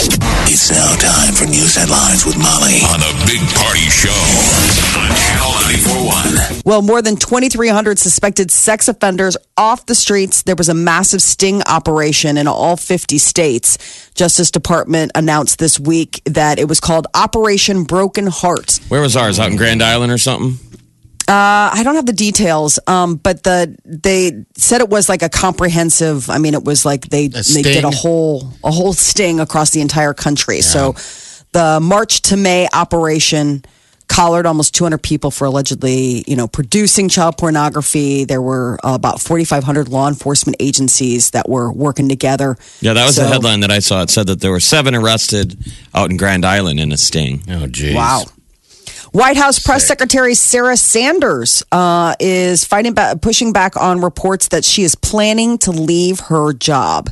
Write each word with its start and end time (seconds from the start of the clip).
It's 0.00 0.70
now 0.70 0.94
time 0.94 1.34
for 1.34 1.44
news 1.44 1.74
headlines 1.74 2.24
with 2.24 2.36
Molly 2.38 2.78
on 2.86 3.00
the 3.00 3.12
Big 3.26 3.40
Party 3.56 3.80
Show 3.90 4.14
on 4.94 5.10
Channel 5.10 5.50
941. 5.82 6.62
Well, 6.64 6.82
more 6.82 7.02
than 7.02 7.16
2,300 7.16 7.98
suspected 7.98 8.52
sex 8.52 8.86
offenders 8.86 9.36
off 9.56 9.86
the 9.86 9.96
streets. 9.96 10.44
There 10.44 10.54
was 10.54 10.68
a 10.68 10.74
massive 10.74 11.20
sting 11.20 11.62
operation 11.64 12.36
in 12.36 12.46
all 12.46 12.76
50 12.76 13.18
states. 13.18 14.10
Justice 14.14 14.52
Department 14.52 15.10
announced 15.16 15.58
this 15.58 15.80
week 15.80 16.22
that 16.26 16.60
it 16.60 16.68
was 16.68 16.78
called 16.78 17.08
Operation 17.14 17.82
Broken 17.82 18.28
Heart. 18.28 18.78
Where 18.88 19.00
was 19.00 19.16
ours? 19.16 19.40
Out 19.40 19.50
in 19.50 19.56
Grand 19.56 19.82
Island 19.82 20.12
or 20.12 20.18
something? 20.18 20.64
Uh, 21.28 21.68
I 21.74 21.82
don't 21.84 21.94
have 21.94 22.06
the 22.06 22.14
details, 22.14 22.78
um, 22.86 23.16
but 23.16 23.42
the 23.42 23.76
they 23.84 24.46
said 24.56 24.80
it 24.80 24.88
was 24.88 25.10
like 25.10 25.22
a 25.22 25.28
comprehensive. 25.28 26.30
I 26.30 26.38
mean, 26.38 26.54
it 26.54 26.64
was 26.64 26.86
like 26.86 27.08
they 27.10 27.28
they 27.28 27.60
did 27.62 27.84
a 27.84 27.90
whole 27.90 28.50
a 28.64 28.70
whole 28.70 28.94
sting 28.94 29.38
across 29.38 29.70
the 29.70 29.82
entire 29.82 30.14
country. 30.14 30.62
So 30.62 30.94
the 31.52 31.80
March 31.80 32.22
to 32.22 32.36
May 32.38 32.66
operation 32.72 33.62
collared 34.08 34.46
almost 34.46 34.74
200 34.74 35.02
people 35.02 35.30
for 35.30 35.44
allegedly, 35.44 36.24
you 36.26 36.34
know, 36.34 36.48
producing 36.48 37.10
child 37.10 37.36
pornography. 37.36 38.24
There 38.24 38.40
were 38.40 38.78
uh, 38.82 38.94
about 38.94 39.20
4,500 39.20 39.88
law 39.90 40.08
enforcement 40.08 40.56
agencies 40.60 41.32
that 41.32 41.46
were 41.46 41.70
working 41.70 42.08
together. 42.08 42.56
Yeah, 42.80 42.94
that 42.94 43.04
was 43.04 43.16
the 43.16 43.26
headline 43.26 43.60
that 43.60 43.70
I 43.70 43.80
saw. 43.80 44.00
It 44.00 44.08
said 44.08 44.26
that 44.28 44.40
there 44.40 44.50
were 44.50 44.60
seven 44.60 44.94
arrested 44.94 45.58
out 45.94 46.10
in 46.10 46.16
Grand 46.16 46.46
Island 46.46 46.80
in 46.80 46.90
a 46.90 46.96
sting. 46.96 47.42
Oh, 47.50 47.66
geez. 47.66 47.94
Wow. 47.94 48.24
White 49.12 49.36
House 49.36 49.58
Press 49.58 49.86
Secretary 49.86 50.34
Sarah 50.34 50.76
Sanders 50.76 51.62
uh, 51.72 52.14
is 52.20 52.64
fighting 52.64 52.94
back, 52.94 53.20
pushing 53.20 53.52
back 53.52 53.76
on 53.76 54.00
reports 54.00 54.48
that 54.48 54.64
she 54.64 54.82
is 54.82 54.94
planning 54.94 55.58
to 55.58 55.70
leave 55.70 56.20
her 56.20 56.52
job. 56.52 57.10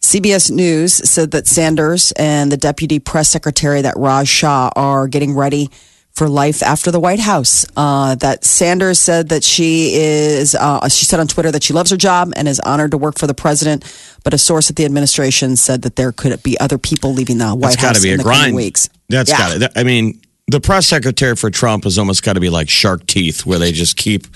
CBS 0.00 0.50
News 0.50 0.94
said 0.94 1.30
that 1.32 1.46
Sanders 1.46 2.12
and 2.12 2.50
the 2.50 2.56
deputy 2.56 2.98
press 2.98 3.28
secretary, 3.28 3.82
that 3.82 3.94
Raj 3.96 4.28
Shah, 4.28 4.70
are 4.74 5.06
getting 5.08 5.34
ready 5.34 5.70
for 6.12 6.28
life 6.28 6.62
after 6.62 6.90
the 6.90 7.00
White 7.00 7.20
House. 7.20 7.64
Uh, 7.76 8.14
that 8.16 8.44
Sanders 8.44 8.98
said 8.98 9.30
that 9.30 9.42
she 9.42 9.94
is, 9.94 10.54
uh, 10.54 10.86
she 10.88 11.04
said 11.04 11.20
on 11.20 11.26
Twitter 11.26 11.50
that 11.50 11.62
she 11.62 11.72
loves 11.72 11.90
her 11.90 11.96
job 11.96 12.32
and 12.36 12.46
is 12.48 12.60
honored 12.60 12.90
to 12.90 12.98
work 12.98 13.18
for 13.18 13.26
the 13.26 13.34
president. 13.34 13.84
But 14.22 14.34
a 14.34 14.38
source 14.38 14.70
at 14.70 14.76
the 14.76 14.84
administration 14.84 15.56
said 15.56 15.82
that 15.82 15.96
there 15.96 16.12
could 16.12 16.42
be 16.42 16.58
other 16.60 16.78
people 16.78 17.14
leaving 17.14 17.38
the 17.38 17.54
White 17.54 17.70
That's 17.70 17.76
got 17.76 17.86
House 17.88 17.96
to 17.98 18.02
be 18.02 18.12
in 18.12 18.20
a 18.20 18.22
the 18.22 18.30
coming 18.30 18.54
weeks. 18.54 18.88
That's 19.08 19.30
Yeah. 19.30 19.58
got 19.58 19.60
to. 19.60 19.78
I 19.78 19.84
mean, 19.84 20.20
the 20.52 20.60
press 20.60 20.86
secretary 20.86 21.34
for 21.36 21.50
Trump 21.50 21.84
has 21.84 21.98
almost 21.98 22.22
got 22.22 22.34
to 22.34 22.40
be 22.40 22.50
like 22.50 22.68
shark 22.68 23.06
teeth, 23.06 23.44
where 23.44 23.58
they 23.58 23.72
just 23.72 23.96
keep, 23.96 24.26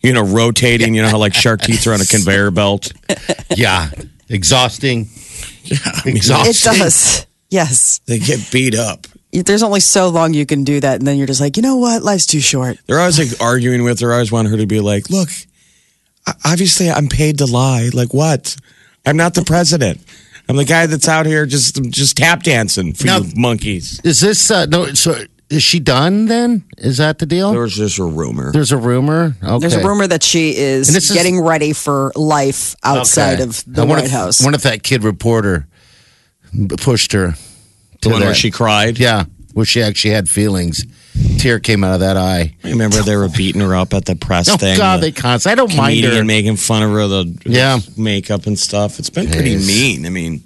you 0.00 0.12
know, 0.12 0.22
rotating. 0.24 0.94
You 0.94 1.02
know 1.02 1.08
how 1.08 1.18
like 1.18 1.34
shark 1.34 1.60
teeth 1.62 1.86
are 1.86 1.92
on 1.94 2.00
a 2.00 2.06
conveyor 2.06 2.50
belt. 2.50 2.92
Yeah. 3.54 3.90
Exhausting. 4.28 5.08
I 5.70 6.02
mean, 6.04 6.16
It 6.18 6.62
does. 6.62 7.26
Yes. 7.48 8.00
They 8.06 8.18
get 8.18 8.50
beat 8.50 8.74
up. 8.74 9.06
There's 9.32 9.62
only 9.62 9.80
so 9.80 10.08
long 10.08 10.34
you 10.34 10.46
can 10.46 10.64
do 10.64 10.80
that. 10.80 10.98
And 10.98 11.06
then 11.06 11.16
you're 11.18 11.26
just 11.26 11.40
like, 11.40 11.56
you 11.56 11.62
know 11.62 11.76
what? 11.76 12.02
Life's 12.02 12.26
too 12.26 12.40
short. 12.40 12.78
They're 12.86 12.98
always 12.98 13.18
like 13.18 13.40
arguing 13.40 13.84
with 13.84 14.00
her. 14.00 14.10
I 14.12 14.14
always 14.16 14.32
want 14.32 14.48
her 14.48 14.56
to 14.56 14.66
be 14.66 14.80
like, 14.80 15.10
look, 15.10 15.28
obviously 16.44 16.90
I'm 16.90 17.08
paid 17.08 17.38
to 17.38 17.46
lie. 17.46 17.90
Like 17.92 18.14
what? 18.14 18.56
I'm 19.04 19.16
not 19.16 19.34
the 19.34 19.42
president. 19.44 20.00
I'm 20.48 20.56
the 20.56 20.64
guy 20.64 20.86
that's 20.86 21.08
out 21.08 21.26
here 21.26 21.44
just 21.44 21.82
just 21.90 22.16
tap 22.16 22.42
dancing 22.44 22.92
for 22.94 23.06
Now- 23.06 23.18
you 23.18 23.32
monkeys. 23.36 24.00
Is 24.04 24.20
this, 24.20 24.50
uh, 24.50 24.66
no, 24.66 24.86
so 24.94 25.24
is 25.48 25.62
she 25.62 25.78
done 25.78 26.26
then? 26.26 26.64
Is 26.78 26.96
that 26.98 27.18
the 27.18 27.26
deal? 27.26 27.52
There's 27.52 27.76
just 27.76 27.98
a 27.98 28.04
rumor. 28.04 28.50
There's 28.52 28.72
a 28.72 28.76
rumor. 28.76 29.36
Okay. 29.42 29.58
There's 29.58 29.74
a 29.74 29.86
rumor 29.86 30.06
that 30.06 30.22
she 30.22 30.56
is, 30.56 30.94
is- 30.94 31.10
getting 31.10 31.40
ready 31.40 31.72
for 31.72 32.12
life 32.16 32.74
outside 32.82 33.34
Okay. 33.34 33.42
of 33.44 33.64
the 33.66 33.82
I 33.82 33.84
wonder 33.84 33.94
White 34.02 34.04
if- 34.06 34.10
House. 34.10 34.42
wonder 34.42 34.56
if 34.56 34.62
that 34.62 34.82
kid 34.82 35.04
reporter 35.04 35.66
pushed 36.78 37.12
her. 37.12 37.34
The 37.92 37.98
to 38.00 38.08
one 38.10 38.20
where 38.22 38.34
she 38.34 38.50
cried. 38.50 38.98
Yeah, 38.98 39.24
where 39.54 39.64
she 39.66 39.82
actually 39.82 40.12
had 40.14 40.28
feelings. 40.28 40.84
Tear 41.38 41.60
came 41.60 41.82
out 41.82 41.94
of 41.94 42.00
that 42.00 42.16
eye. 42.18 42.54
I 42.62 42.68
Remember 42.70 43.00
they 43.02 43.16
were 43.16 43.28
beating 43.28 43.62
her 43.62 43.74
up 43.74 43.94
at 43.94 44.04
the 44.04 44.14
press 44.16 44.48
Oh 44.52 44.56
thing. 44.58 44.76
God, 44.76 44.98
the 44.98 45.06
they 45.06 45.12
constantly. 45.12 45.52
I 45.52 45.54
don't 45.54 45.76
mind 45.76 45.94
comedian 45.94 46.16
her. 46.18 46.24
making 46.24 46.56
fun 46.56 46.82
of 46.82 46.90
her, 46.90 47.06
the 47.08 47.38
Yeah. 47.46 47.78
makeup 47.96 48.46
and 48.46 48.58
stuff. 48.58 48.98
It's 48.98 49.08
been 49.10 49.30
pretty 49.30 49.56
mean. 49.56 50.04
I 50.04 50.10
mean, 50.10 50.42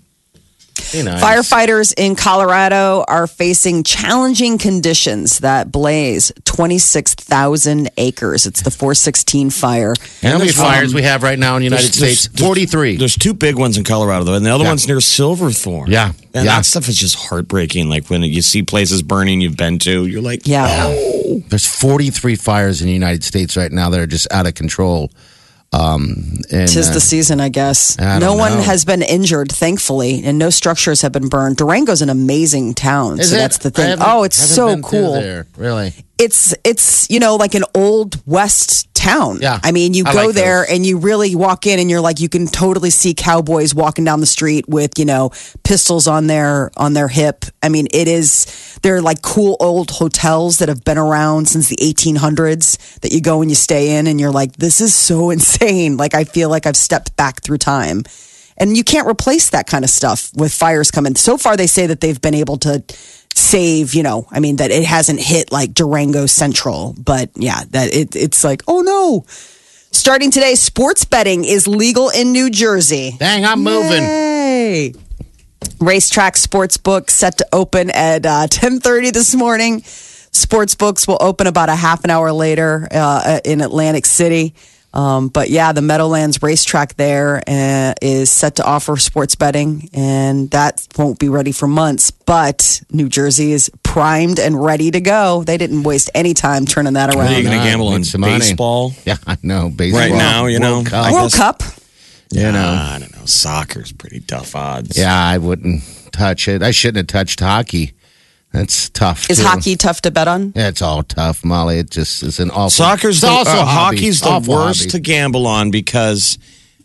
You 0.92 1.02
know, 1.04 1.14
Firefighters 1.16 1.94
in 1.96 2.14
Colorado 2.16 3.04
are 3.06 3.26
facing 3.26 3.84
challenging 3.84 4.58
conditions 4.58 5.38
that 5.40 5.70
blaze 5.70 6.32
26,000 6.44 7.90
acres. 7.96 8.46
It's 8.46 8.62
the 8.62 8.70
416 8.70 9.50
fire. 9.50 9.94
How 10.22 10.38
many 10.38 10.50
fires 10.50 10.88
one- 10.88 10.96
we 10.96 11.02
have 11.02 11.22
right 11.22 11.38
now 11.38 11.56
in 11.56 11.60
the 11.60 11.64
United 11.64 11.92
there's- 11.92 12.18
States? 12.20 12.28
there's- 12.28 12.46
43. 12.46 12.96
There's 12.96 13.16
two 13.16 13.34
big 13.34 13.56
ones 13.56 13.76
in 13.76 13.84
Colorado 13.84 14.24
though, 14.24 14.34
and 14.34 14.44
the 14.44 14.50
other 14.54 14.64
Yeah. 14.64 14.70
one's 14.70 14.86
near 14.86 15.00
Silverthorne. 15.00 15.90
Yeah. 15.90 16.12
and 16.32 16.44
Yeah. 16.44 16.56
that 16.58 16.64
stuff 16.64 16.88
is 16.88 16.96
just 16.96 17.16
heartbreaking. 17.16 17.88
Like 17.88 18.08
when 18.08 18.22
you 18.22 18.40
see 18.40 18.62
places 18.62 19.02
burning 19.02 19.40
you've 19.40 19.56
been 19.56 19.80
to, 19.80 20.06
you're 20.06 20.22
like, 20.22 20.46
Yeah. 20.46 20.68
Oh. 20.86 21.42
There's 21.48 21.66
43 21.66 22.36
fires 22.36 22.80
in 22.80 22.86
the 22.86 22.92
United 22.92 23.24
States 23.24 23.56
right 23.56 23.72
now 23.72 23.90
that 23.90 23.98
are 23.98 24.06
just 24.06 24.28
out 24.30 24.46
of 24.46 24.54
control. 24.54 25.10
Um, 25.72 26.40
and, 26.50 26.68
Tis 26.68 26.90
uh, 26.90 26.94
the 26.94 27.00
season, 27.00 27.40
I 27.40 27.48
guess. 27.48 27.98
I 28.00 28.18
no 28.18 28.34
one 28.34 28.54
know. 28.54 28.62
has 28.62 28.84
been 28.84 29.02
injured, 29.02 29.52
thankfully, 29.52 30.22
and 30.24 30.36
no 30.36 30.50
structures 30.50 31.02
have 31.02 31.12
been 31.12 31.28
burned. 31.28 31.58
Durango's 31.58 32.02
an 32.02 32.10
amazing 32.10 32.74
town. 32.74 33.20
is 33.20 33.30
so 33.30 33.36
it? 33.36 33.38
that's 33.38 33.58
the 33.58 33.70
thing. 33.70 33.98
Oh, 34.00 34.24
it's 34.24 34.36
so 34.36 34.80
cool. 34.80 35.12
There, 35.12 35.46
really. 35.56 35.94
it's 36.18 36.54
it's 36.64 37.08
you 37.08 37.20
know 37.20 37.36
like 37.36 37.54
an 37.54 37.64
old 37.74 38.20
west 38.26 38.89
town. 39.00 39.38
Yeah. 39.40 39.58
i 39.64 39.72
mean 39.72 39.94
you 39.94 40.04
I 40.06 40.12
go 40.12 40.26
like 40.26 40.34
there 40.34 40.60
those. 40.60 40.76
and 40.76 40.86
you 40.86 40.98
really 40.98 41.34
walk 41.34 41.66
in 41.66 41.78
and 41.80 41.88
you're 41.90 42.02
like 42.02 42.20
you 42.20 42.28
can 42.28 42.46
totally 42.46 42.90
see 42.90 43.14
cowboys 43.14 43.74
walking 43.74 44.04
down 44.04 44.20
the 44.20 44.26
street 44.26 44.68
with 44.68 44.98
you 44.98 45.06
know 45.06 45.30
pistols 45.64 46.06
on 46.06 46.26
their 46.26 46.70
on 46.76 46.92
their 46.92 47.08
hip. 47.08 47.44
I 47.62 47.68
mean 47.70 47.86
it 47.92 48.08
is 48.08 48.78
they're 48.82 49.00
like 49.00 49.22
cool 49.22 49.56
old 49.58 49.90
hotels 49.90 50.58
that 50.58 50.68
have 50.68 50.84
been 50.84 50.98
around 50.98 51.48
since 51.48 51.68
the 51.68 51.76
1800s 51.76 53.00
that 53.00 53.12
you 53.12 53.20
go 53.22 53.40
and 53.40 53.50
you 53.50 53.54
stay 53.54 53.96
in 53.96 54.06
and 54.06 54.20
you're 54.20 54.32
like 54.32 54.52
this 54.56 54.80
is 54.80 54.94
so 54.94 55.30
insane. 55.36 55.96
Like 55.96 56.14
i 56.14 56.24
feel 56.24 56.50
like 56.50 56.66
i've 56.66 56.76
stepped 56.76 57.16
back 57.16 57.42
through 57.42 57.58
time. 57.58 58.02
And 58.58 58.76
you 58.76 58.84
can't 58.84 59.08
replace 59.08 59.48
that 59.50 59.66
kind 59.66 59.84
of 59.84 59.90
stuff 59.90 60.30
with 60.36 60.52
fires 60.52 60.90
coming. 60.90 61.16
So 61.16 61.38
far 61.38 61.56
they 61.56 61.66
say 61.66 61.86
that 61.86 62.02
they've 62.02 62.20
been 62.20 62.34
able 62.34 62.58
to 62.58 62.84
save 63.34 63.94
you 63.94 64.02
know 64.02 64.26
i 64.30 64.40
mean 64.40 64.56
that 64.56 64.70
it 64.70 64.84
hasn't 64.84 65.20
hit 65.20 65.50
like 65.52 65.72
durango 65.72 66.26
central 66.26 66.94
but 66.98 67.30
yeah 67.36 67.62
that 67.70 67.94
it, 67.94 68.14
it's 68.16 68.42
like 68.44 68.62
oh 68.68 68.80
no 68.82 69.24
starting 69.92 70.30
today 70.30 70.54
sports 70.54 71.04
betting 71.04 71.44
is 71.44 71.66
legal 71.66 72.10
in 72.10 72.32
new 72.32 72.50
jersey 72.50 73.14
Dang, 73.18 73.44
I'm 73.44 73.62
moving. 73.62 74.02
Yay. 74.02 74.94
racetrack 75.80 76.34
sportsbook 76.34 77.08
set 77.10 77.38
to 77.38 77.46
open 77.52 77.90
at 77.90 78.26
uh, 78.26 78.46
10.30 78.48 79.12
this 79.12 79.34
morning 79.34 79.80
sports 79.84 80.74
books 80.74 81.06
will 81.08 81.18
open 81.20 81.46
about 81.46 81.68
a 81.68 81.74
half 81.74 82.04
an 82.04 82.10
hour 82.10 82.32
later 82.32 82.86
uh, 82.90 83.40
in 83.44 83.60
atlantic 83.60 84.06
city 84.06 84.54
um, 84.92 85.28
but 85.28 85.50
yeah, 85.50 85.72
the 85.72 85.82
Meadowlands 85.82 86.42
racetrack 86.42 86.96
there 86.96 87.42
uh, 87.46 87.94
is 88.02 88.30
set 88.30 88.56
to 88.56 88.64
offer 88.64 88.96
sports 88.96 89.34
betting, 89.36 89.88
and 89.92 90.50
that 90.50 90.86
won't 90.98 91.18
be 91.18 91.28
ready 91.28 91.52
for 91.52 91.66
months. 91.68 92.10
But 92.10 92.82
New 92.90 93.08
Jersey 93.08 93.52
is 93.52 93.70
primed 93.82 94.38
and 94.38 94.62
ready 94.62 94.90
to 94.90 95.00
go. 95.00 95.42
They 95.44 95.56
didn't 95.58 95.82
waste 95.84 96.10
any 96.14 96.34
time 96.34 96.66
turning 96.66 96.94
that 96.94 97.10
Are 97.10 97.14
you 97.14 97.20
around. 97.20 97.30
going 97.44 97.58
to 97.58 97.64
gamble 97.64 97.88
on 97.88 98.00
make 98.00 98.04
some 98.06 98.20
money. 98.22 98.38
baseball? 98.38 98.92
Yeah, 99.04 99.16
I 99.26 99.36
know. 99.42 99.68
Baseball. 99.68 100.00
Right 100.00 100.12
now, 100.12 100.46
you 100.46 100.58
know, 100.58 100.74
World 100.74 100.86
Cup. 100.86 101.06
I 101.06 101.12
World 101.12 101.30
guess- 101.30 101.36
Cup. 101.38 101.62
You 102.32 102.52
know. 102.52 102.60
I 102.64 102.98
don't 103.00 103.12
know. 103.16 103.24
Soccer's 103.26 103.90
pretty 103.92 104.20
tough 104.20 104.54
odds. 104.54 104.96
Yeah, 104.96 105.12
I 105.12 105.38
wouldn't 105.38 105.82
touch 106.12 106.46
it. 106.46 106.62
I 106.62 106.70
shouldn't 106.70 106.98
have 106.98 107.06
touched 107.08 107.40
hockey. 107.40 107.92
That's 108.52 108.88
tough. 108.90 109.30
Is 109.30 109.38
too. 109.38 109.44
hockey 109.44 109.76
tough 109.76 110.00
to 110.02 110.10
bet 110.10 110.26
on? 110.26 110.52
Yeah, 110.56 110.68
it's 110.68 110.82
all 110.82 111.02
tough, 111.04 111.44
Molly. 111.44 111.78
It 111.78 111.90
just 111.90 112.22
is 112.24 112.40
an 112.40 112.50
awful. 112.50 112.70
Soccer's 112.70 113.20
the, 113.20 113.28
also 113.28 113.50
uh, 113.52 113.64
hockey's 113.64 114.20
the 114.20 114.28
Awful 114.28 114.54
worst 114.54 114.80
hobby. 114.80 114.90
to 114.90 114.98
gamble 115.00 115.46
on 115.46 115.70
because 115.70 116.36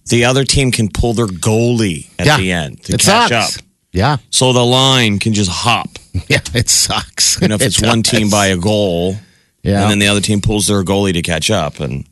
the 0.10 0.26
other 0.26 0.44
team 0.44 0.72
can 0.72 0.90
pull 0.90 1.14
their 1.14 1.26
goalie 1.26 2.08
at 2.20 2.28
yeah. 2.28 2.38
the 2.38 2.52
end 2.52 2.84
to 2.84 2.94
it 2.94 3.00
catch 3.02 3.30
sucks. 3.30 3.58
up. 3.58 3.64
Yeah, 3.92 4.18
So 4.30 4.52
the 4.54 4.64
line 4.66 5.20
can 5.20 5.34
just 5.34 5.50
hop. 5.50 5.88
yeah, 6.28 6.42
it 6.54 6.70
sucks. 6.70 7.42
You 7.42 7.48
know, 7.48 7.56
if 7.56 7.62
it's 7.64 7.82
It 7.82 7.88
one 7.88 8.04
team 8.04 8.30
by 8.30 8.48
a 8.48 8.58
goal, 8.58 9.16
Yeah. 9.64 9.82
and 9.84 9.90
then 9.92 10.00
the 10.00 10.08
other 10.08 10.20
team 10.22 10.42
pulls 10.42 10.68
their 10.68 10.84
goalie 10.84 11.14
to 11.14 11.22
catch 11.22 11.50
up, 11.50 11.80
and 11.80 12.06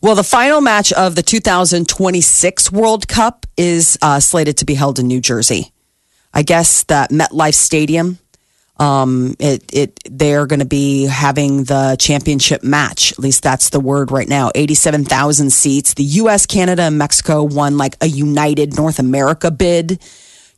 Well, 0.00 0.14
the 0.16 0.24
final 0.24 0.60
match 0.62 0.90
of 0.94 1.14
the 1.14 1.22
2026 1.22 2.72
World 2.72 3.06
Cup 3.06 3.46
is 3.56 3.98
uh, 4.02 4.18
slated 4.18 4.56
to 4.58 4.64
be 4.64 4.74
held 4.74 4.98
in 4.98 5.06
New 5.06 5.20
Jersey. 5.20 5.72
I 6.34 6.42
guess 6.42 6.82
that 6.84 7.10
MetLife 7.10 7.54
Stadium. 7.54 8.18
Um, 8.82 9.36
it 9.38 9.62
it 9.72 10.00
they're 10.10 10.46
going 10.46 10.58
to 10.58 10.66
be 10.66 11.04
having 11.04 11.64
the 11.64 11.96
championship 12.00 12.64
match. 12.64 13.12
At 13.12 13.20
least 13.20 13.44
that's 13.44 13.70
the 13.70 13.78
word 13.78 14.10
right 14.10 14.28
now. 14.28 14.50
Eighty-seven 14.56 15.04
thousand 15.04 15.52
seats. 15.52 15.94
The 15.94 16.02
U.S., 16.02 16.46
Canada, 16.46 16.82
and 16.82 16.98
Mexico 16.98 17.44
won 17.44 17.76
like 17.76 17.94
a 18.00 18.06
united 18.06 18.76
North 18.76 18.98
America 18.98 19.52
bid 19.52 20.02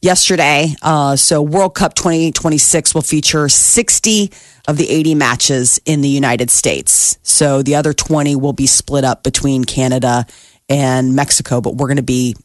yesterday. 0.00 0.74
Uh, 0.80 1.16
so 1.16 1.42
World 1.42 1.74
Cup 1.74 1.94
2026 1.94 2.94
will 2.94 3.02
feature 3.02 3.48
60 3.48 4.30
of 4.68 4.76
the 4.76 4.88
80 4.88 5.14
matches 5.14 5.80
in 5.86 6.02
the 6.02 6.08
United 6.08 6.50
States. 6.50 7.18
So 7.22 7.62
the 7.62 7.74
other 7.74 7.92
20 7.94 8.36
will 8.36 8.52
be 8.52 8.66
split 8.66 9.04
up 9.04 9.22
between 9.22 9.64
Canada 9.64 10.26
and 10.68 11.14
Mexico, 11.16 11.60
but 11.60 11.76
we're 11.76 11.88
going 11.88 11.96
to 11.96 12.02
be 12.02 12.36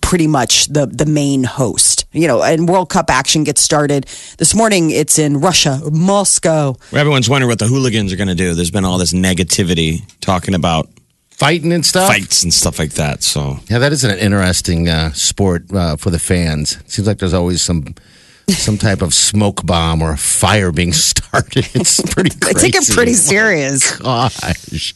pretty 0.00 0.26
much 0.26 0.66
the 0.66 0.86
the 0.86 1.06
main 1.06 1.44
host. 1.44 1.93
You 2.14 2.28
know, 2.28 2.42
and 2.42 2.68
World 2.68 2.88
Cup 2.90 3.10
action 3.10 3.44
gets 3.44 3.60
started 3.60 4.04
this 4.38 4.54
morning. 4.54 4.90
It's 4.90 5.18
in 5.18 5.40
Russia, 5.40 5.80
Moscow. 5.92 6.76
Everyone's 6.92 7.28
wondering 7.28 7.48
what 7.48 7.58
the 7.58 7.66
hooligans 7.66 8.12
are 8.12 8.16
going 8.16 8.28
to 8.28 8.34
do. 8.34 8.54
There's 8.54 8.70
been 8.70 8.84
all 8.84 8.98
this 8.98 9.12
negativity 9.12 10.02
talking 10.20 10.54
about 10.54 10.88
Fighting 11.30 11.72
and 11.72 11.84
stuff. 11.84 12.06
fights 12.08 12.44
and 12.44 12.54
stuff 12.54 12.78
like 12.78 12.92
that. 12.92 13.24
So 13.24 13.58
Yeah, 13.68 13.80
that 13.80 13.92
is 13.92 14.04
an 14.04 14.16
interesting 14.18 14.88
uh, 14.88 15.10
sport 15.12 15.64
uh, 15.74 15.96
for 15.96 16.10
the 16.10 16.18
fans. 16.20 16.76
It 16.76 16.90
seems 16.92 17.08
like 17.08 17.18
there's 17.18 17.34
always 17.34 17.60
some 17.60 17.94
some 18.48 18.78
type 18.78 19.02
of 19.02 19.12
smoke 19.14 19.64
bomb 19.66 20.00
or 20.02 20.16
fire 20.16 20.70
being 20.70 20.92
started. 21.10 21.66
It's 21.74 22.00
pretty 22.14 22.30
They 22.38 22.52
crazy. 22.52 22.70
take 22.70 22.76
it 22.76 22.94
pretty 22.94 23.14
serious. 23.14 23.96
Gosh. 23.98 24.94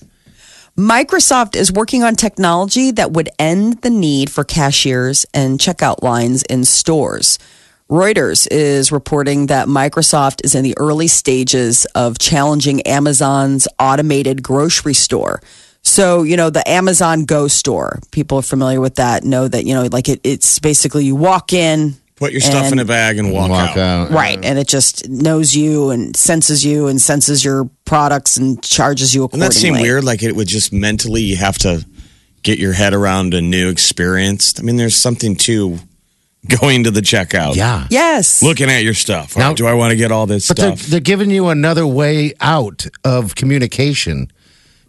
Microsoft 0.78 1.56
is 1.56 1.72
working 1.72 2.04
on 2.04 2.14
technology 2.14 2.92
that 2.92 3.10
would 3.10 3.28
end 3.36 3.82
the 3.82 3.90
need 3.90 4.30
for 4.30 4.44
cashiers 4.44 5.26
and 5.34 5.58
checkout 5.58 6.04
lines 6.04 6.44
in 6.44 6.64
stores. 6.64 7.40
Reuters 7.90 8.46
is 8.48 8.92
reporting 8.92 9.46
that 9.46 9.66
Microsoft 9.66 10.44
is 10.44 10.54
in 10.54 10.62
the 10.62 10.78
early 10.78 11.08
stages 11.08 11.84
of 11.96 12.20
challenging 12.20 12.80
Amazon's 12.82 13.66
automated 13.80 14.40
grocery 14.40 14.94
store. 14.94 15.42
So, 15.82 16.22
you 16.22 16.36
know, 16.36 16.48
the 16.48 16.68
Amazon 16.70 17.24
Go 17.24 17.48
store, 17.48 17.98
people 18.12 18.38
are 18.38 18.42
familiar 18.42 18.80
with 18.80 18.94
that, 18.96 19.24
know 19.24 19.48
that, 19.48 19.64
you 19.64 19.74
know, 19.74 19.88
like 19.90 20.08
it, 20.08 20.20
it's 20.22 20.60
basically 20.60 21.04
you 21.04 21.16
walk 21.16 21.52
in, 21.52 21.96
put 22.14 22.30
your 22.30 22.40
stuff 22.40 22.70
in 22.70 22.78
a 22.78 22.84
bag 22.84 23.18
and 23.18 23.32
walk, 23.32 23.50
Walk 23.50 23.70
out. 23.70 23.78
out. 23.78 24.10
right, 24.10 24.38
and 24.44 24.58
it 24.58 24.68
just 24.68 25.08
knows 25.08 25.56
you 25.56 25.90
and 25.90 26.14
senses 26.14 26.64
you 26.64 26.86
and 26.86 27.00
senses 27.00 27.44
your 27.44 27.64
products 27.88 28.36
and 28.36 28.62
charges 28.62 29.14
you 29.14 29.26
Doesn't 29.26 29.40
that 29.40 29.52
seem 29.52 29.74
weird? 29.74 30.04
Like 30.04 30.22
it 30.22 30.36
would 30.36 30.48
just 30.48 30.72
mentally, 30.72 31.22
you 31.22 31.36
have 31.36 31.58
to 31.58 31.84
get 32.42 32.58
your 32.58 32.72
head 32.72 32.94
around 32.94 33.34
a 33.34 33.40
new 33.40 33.68
experience. 33.68 34.58
I 34.58 34.62
mean, 34.62 34.76
there's 34.76 34.96
something 34.96 35.34
to 35.36 35.78
going 36.46 36.84
to 36.84 36.90
the 36.90 37.00
checkout. 37.00 37.56
Yeah. 37.56 37.86
Yes. 37.90 38.42
Looking 38.42 38.70
at 38.70 38.82
your 38.84 38.94
stuff. 38.94 39.36
Now- 39.36 39.54
do 39.54 39.66
I 39.66 39.74
want 39.74 39.90
to 39.90 39.96
get 39.96 40.12
all 40.12 40.26
this 40.26 40.48
But 40.48 40.56
they're, 40.56 40.74
they're 40.76 41.00
giving 41.00 41.30
you 41.30 41.48
another 41.48 41.86
way 41.86 42.34
out 42.40 42.86
of 43.04 43.34
communication. 43.34 44.30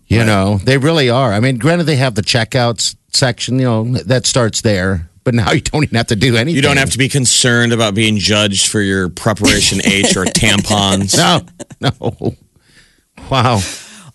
You 0.07 0.25
know, 0.25 0.57
they 0.57 0.79
really 0.79 1.11
are. 1.11 1.31
I 1.31 1.39
mean, 1.39 1.59
granted, 1.59 1.83
they 1.83 1.97
have 1.97 2.15
the 2.15 2.23
checkouts 2.23 2.95
section, 3.13 3.59
you 3.59 3.65
know, 3.65 3.83
that 4.05 4.25
starts 4.25 4.61
there. 4.61 5.07
But 5.23 5.35
now 5.35 5.51
you 5.53 5.61
don't 5.61 5.83
even 5.83 5.95
have 5.97 6.07
to 6.07 6.15
do 6.15 6.35
anything. 6.35 6.55
You 6.55 6.63
don't 6.63 6.77
have 6.77 6.89
to 6.91 6.97
be 6.97 7.09
concerned 7.09 7.73
about 7.73 7.93
being 7.93 8.17
judged 8.17 8.67
for 8.69 8.81
your 8.81 9.09
preparation 9.09 9.81
H 9.85 10.17
or 10.17 10.25
tampons. 10.25 11.15
No, 11.15 11.89
no. 12.01 12.35
Wow. 13.29 13.61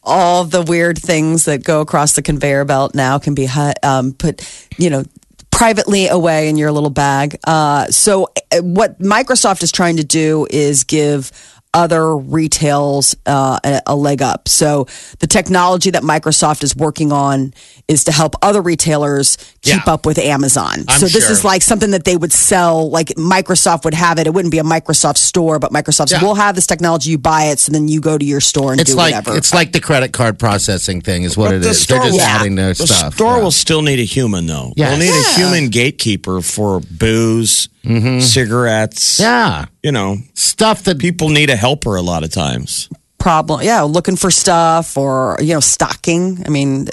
all 0.02 0.44
the 0.44 0.62
weird 0.62 0.99
things 0.99 1.46
that 1.46 1.64
go 1.64 1.81
across 1.81 2.12
the 2.12 2.22
conveyor 2.22 2.64
belt 2.64 2.94
now 2.94 3.19
can 3.19 3.34
be 3.34 3.49
um, 3.82 4.12
put, 4.12 4.43
you 4.76 4.90
know, 4.90 5.05
privately 5.50 6.08
away 6.08 6.49
in 6.49 6.56
your 6.56 6.72
little 6.72 6.90
bag. 6.90 7.38
Uh, 7.44 7.87
so, 7.87 8.28
uh, 8.52 8.61
what 8.61 8.99
Microsoft 8.99 9.62
is 9.62 9.70
trying 9.70 9.96
to 9.96 10.05
do 10.05 10.46
is 10.50 10.84
give 10.84 11.31
other 11.74 12.16
retails 12.16 13.14
uh, 13.26 13.58
a, 13.64 13.82
a 13.88 13.96
leg 13.96 14.22
up. 14.22 14.48
So, 14.48 14.86
the 15.18 15.26
technology 15.26 15.90
that 15.90 16.02
Microsoft 16.02 16.62
is 16.62 16.74
working 16.76 17.12
on 17.12 17.52
is 17.88 18.04
to 18.04 18.12
help 18.12 18.34
other 18.40 18.62
retailers 18.62 19.36
keep 19.62 19.74
Yeah. 19.84 19.92
up 19.92 20.06
with 20.06 20.18
Amazon. 20.18 20.84
I'm 20.88 20.98
so, 21.00 21.06
this 21.06 21.24
sure. 21.24 21.32
is 21.32 21.44
like 21.44 21.62
something 21.62 21.90
that 21.90 22.04
they 22.04 22.16
would 22.16 22.32
sell, 22.32 22.88
like 22.90 23.08
Microsoft 23.16 23.84
would 23.84 23.92
have 23.94 24.18
it. 24.18 24.26
It 24.26 24.32
wouldn't 24.32 24.52
be 24.52 24.58
a 24.58 24.62
Microsoft 24.64 25.18
store, 25.18 25.58
but 25.58 25.72
Microsoft 25.72 26.10
Yeah. 26.12 26.22
we'll 26.22 26.36
have 26.36 26.54
this 26.54 26.66
technology, 26.66 27.10
you 27.10 27.18
buy 27.18 27.44
it, 27.46 27.58
so 27.58 27.72
then 27.72 27.88
you 27.88 28.00
go 28.00 28.16
to 28.16 28.24
your 28.24 28.40
store 28.40 28.72
and 28.72 28.80
It's 28.80 28.92
do 28.92 28.96
like 28.96 29.14
whatever. 29.14 29.36
it's 29.36 29.52
like 29.52 29.72
the 29.72 29.80
credit 29.80 30.12
card 30.12 30.38
processing 30.38 31.00
thing 31.00 31.24
is 31.24 31.36
what 31.36 31.48
But 31.48 31.56
it 31.56 31.62
the 31.62 31.70
is. 31.70 31.80
store 31.82 31.98
They're 31.98 32.06
just 32.12 32.18
will- 32.20 32.26
adding 32.26 32.54
their 32.54 32.68
The 32.74 32.86
stuff. 32.86 33.10
The 33.10 33.16
store 33.16 33.36
yeah. 33.38 33.42
will 33.42 33.50
still 33.50 33.82
need 33.82 33.98
a 33.98 34.04
human, 34.04 34.46
though. 34.46 34.72
Yes. 34.76 34.90
We'll 34.90 34.98
need 35.00 35.14
Yeah. 35.14 35.30
a 35.32 35.34
human 35.34 35.68
gatekeeper 35.70 36.40
for 36.40 36.80
booze, 36.90 37.68
Mm-hmm. 37.84 38.20
cigarettes. 38.20 39.20
yeah, 39.20 39.66
You 39.82 39.92
know, 39.92 40.19
stuff 40.34 40.84
that 40.84 40.98
people 40.98 41.28
need 41.28 41.50
a 41.50 41.56
helper 41.56 41.96
a 41.96 42.02
lot 42.02 42.25
of 42.25 42.31
times. 42.31 42.88
problem. 43.19 43.62
Yeah, 43.62 43.82
looking 43.82 44.16
for 44.16 44.31
stuff 44.31 44.96
or, 44.96 45.36
you 45.40 45.54
know, 45.54 45.60
stocking. 45.60 46.42
I 46.46 46.48
mean, 46.50 46.86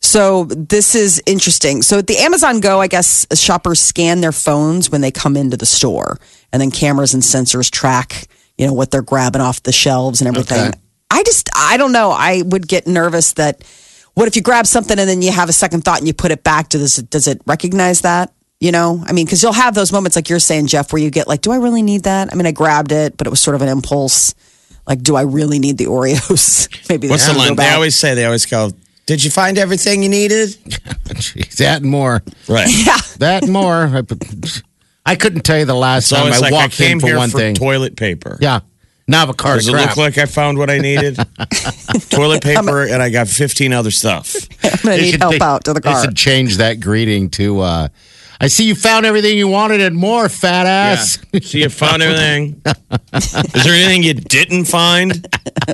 so 0.00 0.44
this 0.44 0.94
is 0.94 1.22
interesting. 1.24 1.80
So 1.82 1.98
at 1.98 2.06
the 2.06 2.18
Amazon 2.18 2.60
Go, 2.60 2.80
I 2.80 2.86
guess 2.88 3.26
shoppers 3.34 3.80
scan 3.80 4.20
their 4.20 4.32
phones 4.32 4.90
when 4.90 5.00
they 5.00 5.10
come 5.10 5.36
into 5.36 5.56
the 5.56 5.64
store 5.66 6.18
and 6.52 6.60
then 6.60 6.70
cameras 6.70 7.14
and 7.14 7.22
sensors 7.22 7.70
track, 7.70 8.26
you 8.58 8.66
know, 8.66 8.74
what 8.74 8.90
they're 8.90 9.00
grabbing 9.02 9.40
off 9.40 9.62
the 9.62 9.72
shelves 9.72 10.20
and 10.20 10.28
everything. 10.28 10.68
Okay. 10.68 10.78
I 11.10 11.22
just, 11.22 11.48
I 11.56 11.78
don't 11.78 11.92
know. 11.92 12.10
I 12.10 12.42
would 12.44 12.68
get 12.68 12.86
nervous 12.86 13.32
that 13.34 13.64
what 14.12 14.28
if 14.28 14.36
you 14.36 14.42
grab 14.42 14.66
something 14.66 14.98
and 14.98 15.08
then 15.08 15.22
you 15.22 15.32
have 15.32 15.48
a 15.48 15.52
second 15.54 15.84
thought 15.86 15.98
and 15.98 16.06
you 16.06 16.12
put 16.12 16.30
it 16.30 16.44
back? 16.44 16.68
Does 16.68 16.98
it, 16.98 17.08
does 17.08 17.26
it 17.26 17.40
recognize 17.46 18.02
that? 18.02 18.33
You 18.60 18.72
know, 18.72 19.02
I 19.06 19.12
mean, 19.12 19.26
because 19.26 19.42
you'll 19.42 19.52
have 19.52 19.74
those 19.74 19.92
moments 19.92 20.16
like 20.16 20.28
you're 20.30 20.38
saying, 20.38 20.68
Jeff, 20.68 20.92
where 20.92 21.02
you 21.02 21.10
get 21.10 21.28
like, 21.28 21.42
do 21.42 21.50
I 21.52 21.56
really 21.56 21.82
need 21.82 22.04
that? 22.04 22.32
I 22.32 22.36
mean, 22.36 22.46
I 22.46 22.52
grabbed 22.52 22.92
it, 22.92 23.16
but 23.16 23.26
it 23.26 23.30
was 23.30 23.40
sort 23.40 23.54
of 23.56 23.62
an 23.62 23.68
impulse. 23.68 24.34
Like, 24.86 25.02
do 25.02 25.16
I 25.16 25.22
really 25.22 25.58
need 25.58 25.76
the 25.76 25.86
Oreos? 25.86 26.68
Maybe 26.88 27.08
What's 27.08 27.26
they 27.26 27.32
the 27.34 27.38
should 27.40 27.42
go 27.42 27.48
line? 27.48 27.56
They 27.56 27.74
always 27.74 27.94
say, 27.96 28.14
they 28.14 28.24
always 28.24 28.46
go, 28.46 28.70
Did 29.06 29.22
you 29.24 29.30
find 29.30 29.58
everything 29.58 30.02
you 30.02 30.08
needed? 30.08 30.50
Jeez, 30.50 31.56
that 31.56 31.82
and 31.82 31.90
more. 31.90 32.22
Right. 32.48 32.68
yeah. 32.86 32.96
That 33.18 33.42
and 33.42 33.52
more. 33.52 33.90
I, 33.92 34.02
I 35.04 35.16
couldn't 35.16 35.42
tell 35.42 35.58
you 35.58 35.64
the 35.66 35.74
last 35.74 36.10
It's 36.10 36.18
time 36.20 36.32
I 36.32 36.38
like 36.38 36.52
I 36.52 36.56
walked 36.56 36.80
in 36.80 37.00
for 37.00 37.06
here 37.08 37.16
one 37.18 37.30
for 37.30 37.38
thing. 37.38 37.54
toilet 37.54 37.96
paper. 37.96 38.38
yeah. 38.40 38.60
Now 39.06 39.18
I 39.18 39.20
have 39.20 39.28
a 39.28 39.34
cart 39.34 39.58
Does 39.58 39.68
of 39.68 39.74
it 39.74 39.76
crap. 39.76 39.88
look 39.88 39.96
like 39.98 40.16
I 40.16 40.24
found 40.24 40.56
what 40.56 40.70
I 40.70 40.78
needed? 40.78 41.18
toilet 42.08 42.42
paper, 42.42 42.84
and 42.84 43.02
I 43.02 43.10
got 43.10 43.28
15 43.28 43.72
other 43.74 43.90
stuff. 43.90 44.34
I'm 44.64 44.70
going 44.82 44.96
to 44.96 45.02
need 45.02 45.10
should- 45.10 45.20
help 45.20 45.32
they- 45.38 45.44
out 45.44 45.64
to 45.64 45.74
the 45.74 45.80
They 45.80 45.90
car. 45.92 46.04
should 46.04 46.16
change 46.16 46.56
that 46.56 46.80
greeting 46.80 47.28
to 47.30 47.60
uh, 47.60 47.88
I 48.40 48.48
see 48.48 48.64
you 48.64 48.74
found 48.74 49.06
everything 49.06 49.38
you 49.38 49.48
wanted 49.48 49.80
and 49.80 49.96
more, 49.96 50.28
fat 50.28 50.66
ass. 50.66 51.18
Yeah. 51.32 51.40
So 51.40 51.58
you 51.58 51.68
found 51.68 52.02
everything. 52.02 52.62
Is 53.12 53.64
there 53.64 53.74
anything 53.74 54.02
you 54.02 54.14
didn't 54.14 54.64
find? 54.64 55.26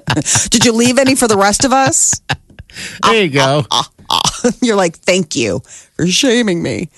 Did 0.51 0.65
you 0.65 0.73
leave 0.73 0.99
any 0.99 1.15
for 1.15 1.27
the 1.29 1.37
rest 1.37 1.65
of 1.65 1.73
us? 1.73 2.21
There 3.03 3.25
you 3.25 3.31
go. 3.31 3.65
You're 4.63 4.77
like, 4.77 4.97
thank 4.97 5.37
you 5.37 5.61
for 5.97 6.07
shaming 6.07 6.63
me. 6.63 6.89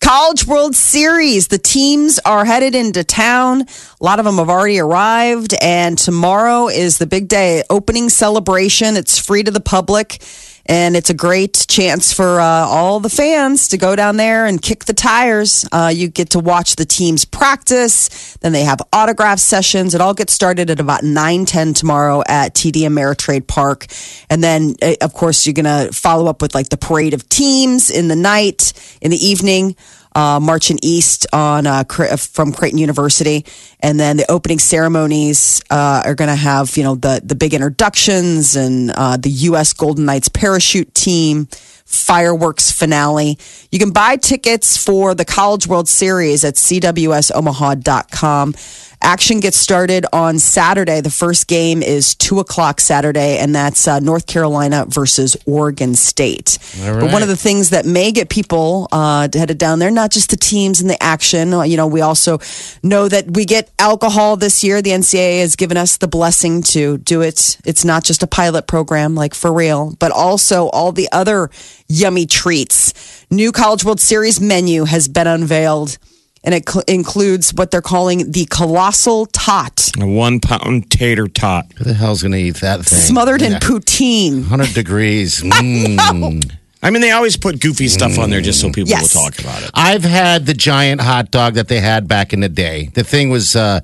College 0.00 0.46
World 0.46 0.74
Series. 0.74 1.48
The 1.48 1.58
teams 1.58 2.18
are 2.24 2.44
headed 2.44 2.74
into 2.74 3.04
town. 3.04 3.62
A 3.62 4.04
lot 4.04 4.18
of 4.18 4.24
them 4.24 4.36
have 4.36 4.48
already 4.48 4.78
arrived, 4.78 5.54
and 5.60 5.98
tomorrow 5.98 6.68
is 6.68 6.98
the 6.98 7.06
big 7.06 7.28
day 7.28 7.62
opening 7.70 8.08
celebration. 8.08 8.96
It's 8.96 9.18
free 9.18 9.42
to 9.42 9.50
the 9.50 9.60
public, 9.60 10.22
and 10.66 10.96
it's 10.96 11.10
a 11.10 11.14
great 11.14 11.66
chance 11.68 12.12
for 12.12 12.40
uh, 12.40 12.44
all 12.44 13.00
the 13.00 13.10
fans 13.10 13.68
to 13.68 13.78
go 13.78 13.96
down 13.96 14.16
there 14.16 14.46
and 14.46 14.60
kick 14.60 14.84
the 14.84 14.92
tires. 14.92 15.66
Uh, 15.72 15.92
you 15.94 16.08
get 16.08 16.30
to 16.30 16.38
watch 16.38 16.76
the 16.76 16.84
teams 16.84 17.24
practice. 17.24 18.36
Then 18.40 18.52
they 18.52 18.64
have 18.64 18.80
autograph 18.92 19.38
sessions. 19.38 19.94
It 19.94 20.00
all 20.00 20.14
gets 20.14 20.32
started 20.32 20.70
at 20.70 20.80
about 20.80 21.02
nine 21.02 21.44
ten 21.44 21.74
tomorrow 21.74 22.22
at 22.26 22.54
TD 22.54 22.82
Ameritrade 22.82 23.46
Park, 23.46 23.86
and 24.28 24.42
then 24.42 24.74
uh, 24.82 24.94
of 25.00 25.14
course 25.14 25.46
you're 25.46 25.54
gonna 25.54 25.90
follow 25.92 26.28
up 26.28 26.42
with 26.42 26.54
like 26.54 26.68
the 26.68 26.76
parade 26.76 27.14
of 27.14 27.28
teams 27.28 27.90
in 27.90 28.08
the 28.08 28.16
night, 28.16 28.72
in 29.00 29.10
the 29.10 29.16
evening 29.16 29.76
uh, 30.14 30.40
marching 30.40 30.78
east 30.82 31.26
on 31.32 31.66
uh, 31.66 31.84
from 31.84 32.52
Creighton 32.52 32.78
University, 32.78 33.44
and 33.80 33.98
then 33.98 34.16
the 34.16 34.30
opening 34.30 34.58
ceremonies 34.58 35.62
uh, 35.70 36.02
are 36.04 36.14
going 36.14 36.28
to 36.28 36.36
have 36.36 36.76
you 36.76 36.82
know 36.82 36.94
the 36.94 37.20
the 37.22 37.34
big 37.34 37.54
introductions 37.54 38.56
and 38.56 38.90
uh, 38.90 39.16
the 39.16 39.30
U.S. 39.30 39.72
Golden 39.72 40.04
Knights 40.04 40.28
parachute 40.28 40.94
team. 40.94 41.48
Fireworks 41.84 42.70
finale. 42.70 43.36
You 43.72 43.80
can 43.80 43.90
buy 43.90 44.16
tickets 44.16 44.76
for 44.76 45.12
the 45.12 45.24
College 45.24 45.66
World 45.66 45.88
Series 45.88 46.44
at 46.44 46.54
cwsomaha.com. 46.54 48.54
Action 49.02 49.40
gets 49.40 49.56
started 49.56 50.04
on 50.12 50.38
Saturday. 50.38 51.00
The 51.00 51.10
first 51.10 51.46
game 51.46 51.82
is 51.82 52.14
two 52.14 52.38
o'clock 52.38 52.80
Saturday, 52.80 53.38
and 53.38 53.54
that's 53.54 53.88
uh, 53.88 53.98
North 53.98 54.26
Carolina 54.26 54.84
versus 54.86 55.38
Oregon 55.46 55.94
State. 55.94 56.58
But 57.00 57.12
one 57.12 57.22
of 57.22 57.28
the 57.28 57.36
things 57.36 57.70
that 57.70 57.86
may 57.86 58.12
get 58.12 58.28
people 58.28 58.88
uh, 58.92 59.26
headed 59.32 59.56
down 59.56 59.78
there, 59.78 59.90
not 59.90 60.10
just 60.10 60.28
the 60.30 60.36
teams 60.36 60.82
and 60.82 60.90
the 60.90 61.02
action. 61.02 61.54
uh, 61.54 61.62
You 61.62 61.78
know, 61.78 61.86
we 61.86 62.02
also 62.02 62.40
know 62.82 63.08
that 63.08 63.30
we 63.30 63.46
get 63.46 63.70
alcohol 63.78 64.36
this 64.36 64.62
year. 64.62 64.82
The 64.82 64.90
NCAA 64.90 65.40
has 65.40 65.56
given 65.56 65.78
us 65.78 65.96
the 65.96 66.08
blessing 66.08 66.62
to 66.64 66.98
do 66.98 67.22
it. 67.22 67.56
It's 67.64 67.84
not 67.86 68.04
just 68.04 68.22
a 68.22 68.26
pilot 68.26 68.66
program, 68.66 69.14
like 69.14 69.34
for 69.34 69.50
real, 69.52 69.96
but 69.98 70.12
also 70.12 70.68
all 70.68 70.92
the 70.92 71.08
other 71.10 71.50
yummy 71.88 72.26
treats. 72.26 73.24
New 73.30 73.50
College 73.50 73.82
World 73.82 74.00
Series 74.00 74.40
menu 74.42 74.84
has 74.84 75.08
been 75.08 75.26
unveiled. 75.26 75.96
And 76.42 76.54
it 76.54 76.66
cl- 76.68 76.84
includes 76.88 77.52
what 77.52 77.70
they're 77.70 77.82
calling 77.82 78.32
the 78.32 78.46
colossal 78.46 79.26
tot, 79.26 79.90
A 80.00 80.06
one 80.06 80.40
pound 80.40 80.90
tater 80.90 81.28
tot. 81.28 81.66
Who 81.76 81.84
the 81.84 81.92
hell's 81.92 82.22
going 82.22 82.32
to 82.32 82.38
eat 82.38 82.56
that 82.56 82.84
thing? 82.86 82.98
smothered 82.98 83.42
in 83.42 83.52
poutine. 83.54 84.40
100 84.40 84.72
degrees. 84.74 85.42
Mm. 85.52 86.50
I 86.82 86.88
mean, 86.88 87.02
they 87.02 87.10
always 87.10 87.36
put 87.36 87.60
goofy 87.60 87.88
stuff 87.88 88.18
on 88.18 88.30
there 88.30 88.40
just 88.40 88.58
so 88.58 88.70
people 88.72 88.88
Yes. 88.88 89.14
will 89.14 89.22
talk 89.24 89.38
about 89.38 89.62
it. 89.62 89.70
I've 89.74 90.02
had 90.02 90.46
the 90.46 90.54
giant 90.54 91.02
hot 91.02 91.30
dog 91.30 91.54
that 91.54 91.68
they 91.68 91.78
had 91.80 92.08
back 92.08 92.32
in 92.32 92.40
the 92.40 92.48
day. 92.48 92.88
The 92.94 93.04
thing 93.04 93.28
was 93.28 93.54
uh, 93.54 93.80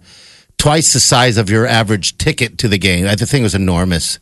twice 0.56 0.94
the 0.94 1.00
size 1.00 1.36
of 1.36 1.50
your 1.50 1.66
average 1.66 2.16
ticket 2.16 2.56
to 2.58 2.68
the 2.68 2.78
game. 2.78 3.04
The 3.04 3.26
thing 3.26 3.42
was 3.42 3.54
enormous. 3.54 4.18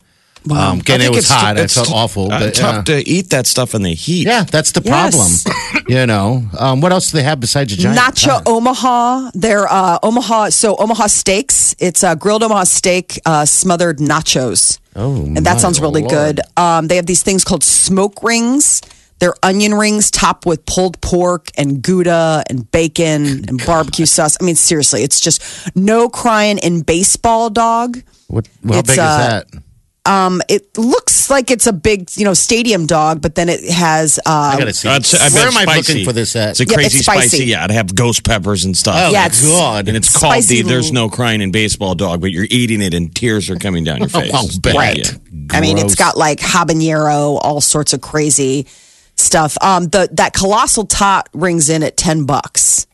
Um, 0.51 0.79
again, 0.79 1.01
it 1.01 1.09
was 1.09 1.25
it's- 1.25 1.31
hot. 1.31 1.57
it's 1.57 1.73
it 1.73 1.75
felt 1.75 1.87
t- 1.87 1.93
awful. 1.93 2.31
uh, 2.31 2.39
but, 2.39 2.53
tough 2.55 2.87
yeah. 2.87 2.95
to 2.95 3.07
eat 3.09 3.29
that 3.31 3.47
stuff 3.47 3.73
in 3.73 3.81
the 3.81 3.93
heat. 3.93 4.27
yeah, 4.27 4.43
that's 4.43 4.71
the 4.73 4.81
problem. 4.81 5.27
Yes. 5.27 5.45
you 5.87 6.05
know, 6.05 6.43
um, 6.57 6.81
what 6.81 6.91
else 6.91 7.11
do 7.11 7.17
they 7.17 7.23
have 7.23 7.39
besides 7.39 7.73
a 7.73 7.77
giant 7.77 7.97
Nacho 7.99 8.29
hot- 8.31 8.43
Omaha. 8.47 9.31
They're 9.33 9.67
uh, 9.67 9.99
Omaha. 10.03 10.49
So 10.49 10.75
Omaha 10.77 11.07
steaks. 11.07 11.75
It's 11.79 12.03
uh, 12.03 12.15
grilled 12.15 12.43
Omaha 12.43 12.63
steak, 12.65 13.19
uh, 13.25 13.45
smothered 13.45 13.97
nachos. 13.99 14.79
Oh, 14.95 15.15
and 15.25 15.37
that 15.45 15.59
sounds 15.59 15.81
really 15.81 16.01
Lord. 16.01 16.11
good. 16.11 16.39
Um, 16.55 16.87
they 16.87 16.95
have 16.95 17.05
these 17.05 17.21
things 17.23 17.43
called 17.43 17.63
smoke 17.63 18.23
rings. 18.23 18.81
They're 19.19 19.33
onion 19.43 19.73
rings 19.73 20.11
topped 20.11 20.45
with 20.45 20.65
pulled 20.65 20.99
pork 21.01 21.47
and 21.57 21.81
gouda 21.81 22.43
and 22.49 22.69
bacon 22.71 23.25
and 23.47 23.65
barbecue 23.65 24.05
sauce. 24.05 24.37
I 24.39 24.43
mean, 24.43 24.55
seriously, 24.55 25.03
it's 25.03 25.19
just 25.19 25.41
no 25.75 26.09
crying 26.09 26.57
in 26.59 26.81
baseball 26.81 27.49
dog. 27.49 28.01
What, 28.27 28.47
how 28.67 28.79
It's, 28.79 28.89
big 28.89 28.99
uh, 28.99 29.01
is 29.01 29.17
that? 29.53 29.63
Um, 30.05 30.41
it 30.47 30.77
looks 30.77 31.29
like 31.31 31.49
it's 31.49 31.65
a 31.65 31.73
big, 31.73 32.09
you 32.15 32.25
know, 32.25 32.33
stadium 32.35 32.85
dog, 32.85 33.21
but 33.21 33.33
then 33.35 33.49
it 33.49 33.67
has. 33.69 34.19
I 34.25 34.53
Uh, 34.53 34.57
gotta 34.59 34.73
see. 34.73 34.87
Uh, 34.87 34.97
it's- 34.97 35.13
I 35.15 35.29
bet 35.29 35.33
Where 35.33 35.47
am 35.47 35.57
I 35.57 35.63
spicy. 35.63 35.93
looking 35.93 36.05
for 36.05 36.13
this 36.13 36.35
at? 36.35 36.49
It's 36.51 36.59
a 36.59 36.65
Yeah, 36.65 36.75
crazy 36.75 36.97
it's 36.97 37.05
spicy. 37.05 37.27
spicy. 37.29 37.45
Yeah, 37.45 37.65
to 37.67 37.73
have 37.73 37.95
ghost 37.95 38.23
peppers 38.23 38.65
and 38.65 38.77
stuff. 38.77 38.95
Oh, 38.97 39.11
Yeah, 39.11 39.25
it's- 39.25 39.41
God. 39.43 39.87
and 39.87 39.97
it's 39.97 40.09
called 40.15 40.33
Spicy 40.33 40.61
the 40.61 40.69
"There's 40.69 40.91
no 40.91 41.09
crying 41.09 41.41
in 41.41 41.49
baseball" 41.51 41.95
dog, 41.95 42.21
but 42.21 42.31
you're 42.31 42.47
eating 42.51 42.81
it 42.81 42.93
and 42.93 43.13
tears 43.15 43.49
are 43.49 43.55
coming 43.55 43.83
down 43.83 43.97
your 43.99 44.09
face. 44.21 44.31
Oh, 44.33 44.45
It's 44.45 44.57
bet. 44.59 44.75
bad, 44.75 44.97
yeah. 44.99 45.11
I 45.51 45.59
mean, 45.61 45.77
it's 45.77 45.95
Gross. 45.95 46.09
got 46.13 46.17
like 46.17 46.39
habanero, 46.39 47.39
all 47.41 47.59
sorts 47.61 47.93
of 47.93 48.01
crazy 48.01 48.67
stuff. 49.15 49.57
Um, 49.61 49.87
the 49.87 50.09
that 50.13 50.33
colossal 50.33 50.85
tot 50.85 51.29
rings 51.33 51.69
in 51.69 51.81
at 51.83 51.97
ten 51.97 52.25
bucks. 52.25 52.85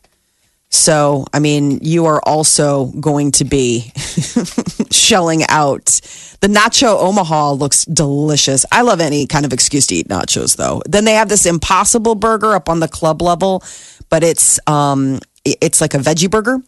So, 0.72 1.26
I 1.34 1.38
mean, 1.38 1.80
you 1.82 2.06
are 2.06 2.20
also 2.24 2.86
going 2.86 3.32
to 3.32 3.44
be 3.44 3.92
shelling 4.90 5.42
out. 5.50 5.84
The 6.40 6.48
nacho 6.48 6.98
Omaha 6.98 7.52
looks 7.52 7.84
delicious. 7.84 8.64
I 8.72 8.80
love 8.80 9.00
any 9.00 9.26
kind 9.26 9.44
of 9.44 9.52
excuse 9.52 9.86
to 9.88 9.94
eat 9.94 10.08
nachos, 10.08 10.56
though. 10.56 10.82
Then 10.88 11.04
they 11.04 11.12
have 11.12 11.28
this 11.28 11.44
Impossible 11.44 12.14
Burger 12.14 12.54
up 12.54 12.70
on 12.70 12.80
the 12.80 12.88
club 12.88 13.20
level, 13.20 13.62
but 14.08 14.24
it's 14.24 14.58
um, 14.66 15.20
it's 15.44 15.82
like 15.82 15.92
a 15.92 15.98
veggie 15.98 16.30
burger 16.30 16.58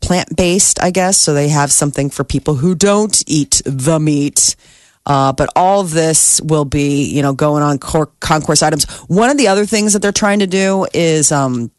plant 0.00 0.34
based, 0.34 0.82
I 0.82 0.90
guess. 0.90 1.18
So 1.18 1.34
they 1.34 1.48
have 1.50 1.70
something 1.70 2.08
for 2.08 2.24
people 2.24 2.54
who 2.54 2.74
don't 2.74 3.22
eat 3.26 3.60
the 3.66 4.00
meat. 4.00 4.56
Uh, 5.06 5.34
but 5.34 5.50
all 5.54 5.82
of 5.82 5.90
this 5.90 6.40
will 6.40 6.64
be, 6.64 7.04
you 7.04 7.20
know, 7.20 7.34
going 7.34 7.62
on 7.62 7.78
cor- 7.78 8.10
concourse 8.20 8.62
items. 8.62 8.90
One 9.02 9.28
of 9.28 9.36
the 9.36 9.48
other 9.48 9.66
things 9.66 9.92
that 9.92 10.00
they're 10.00 10.12
trying 10.12 10.38
to 10.38 10.46
do 10.46 10.86
is 10.94 11.30
um, 11.30 11.70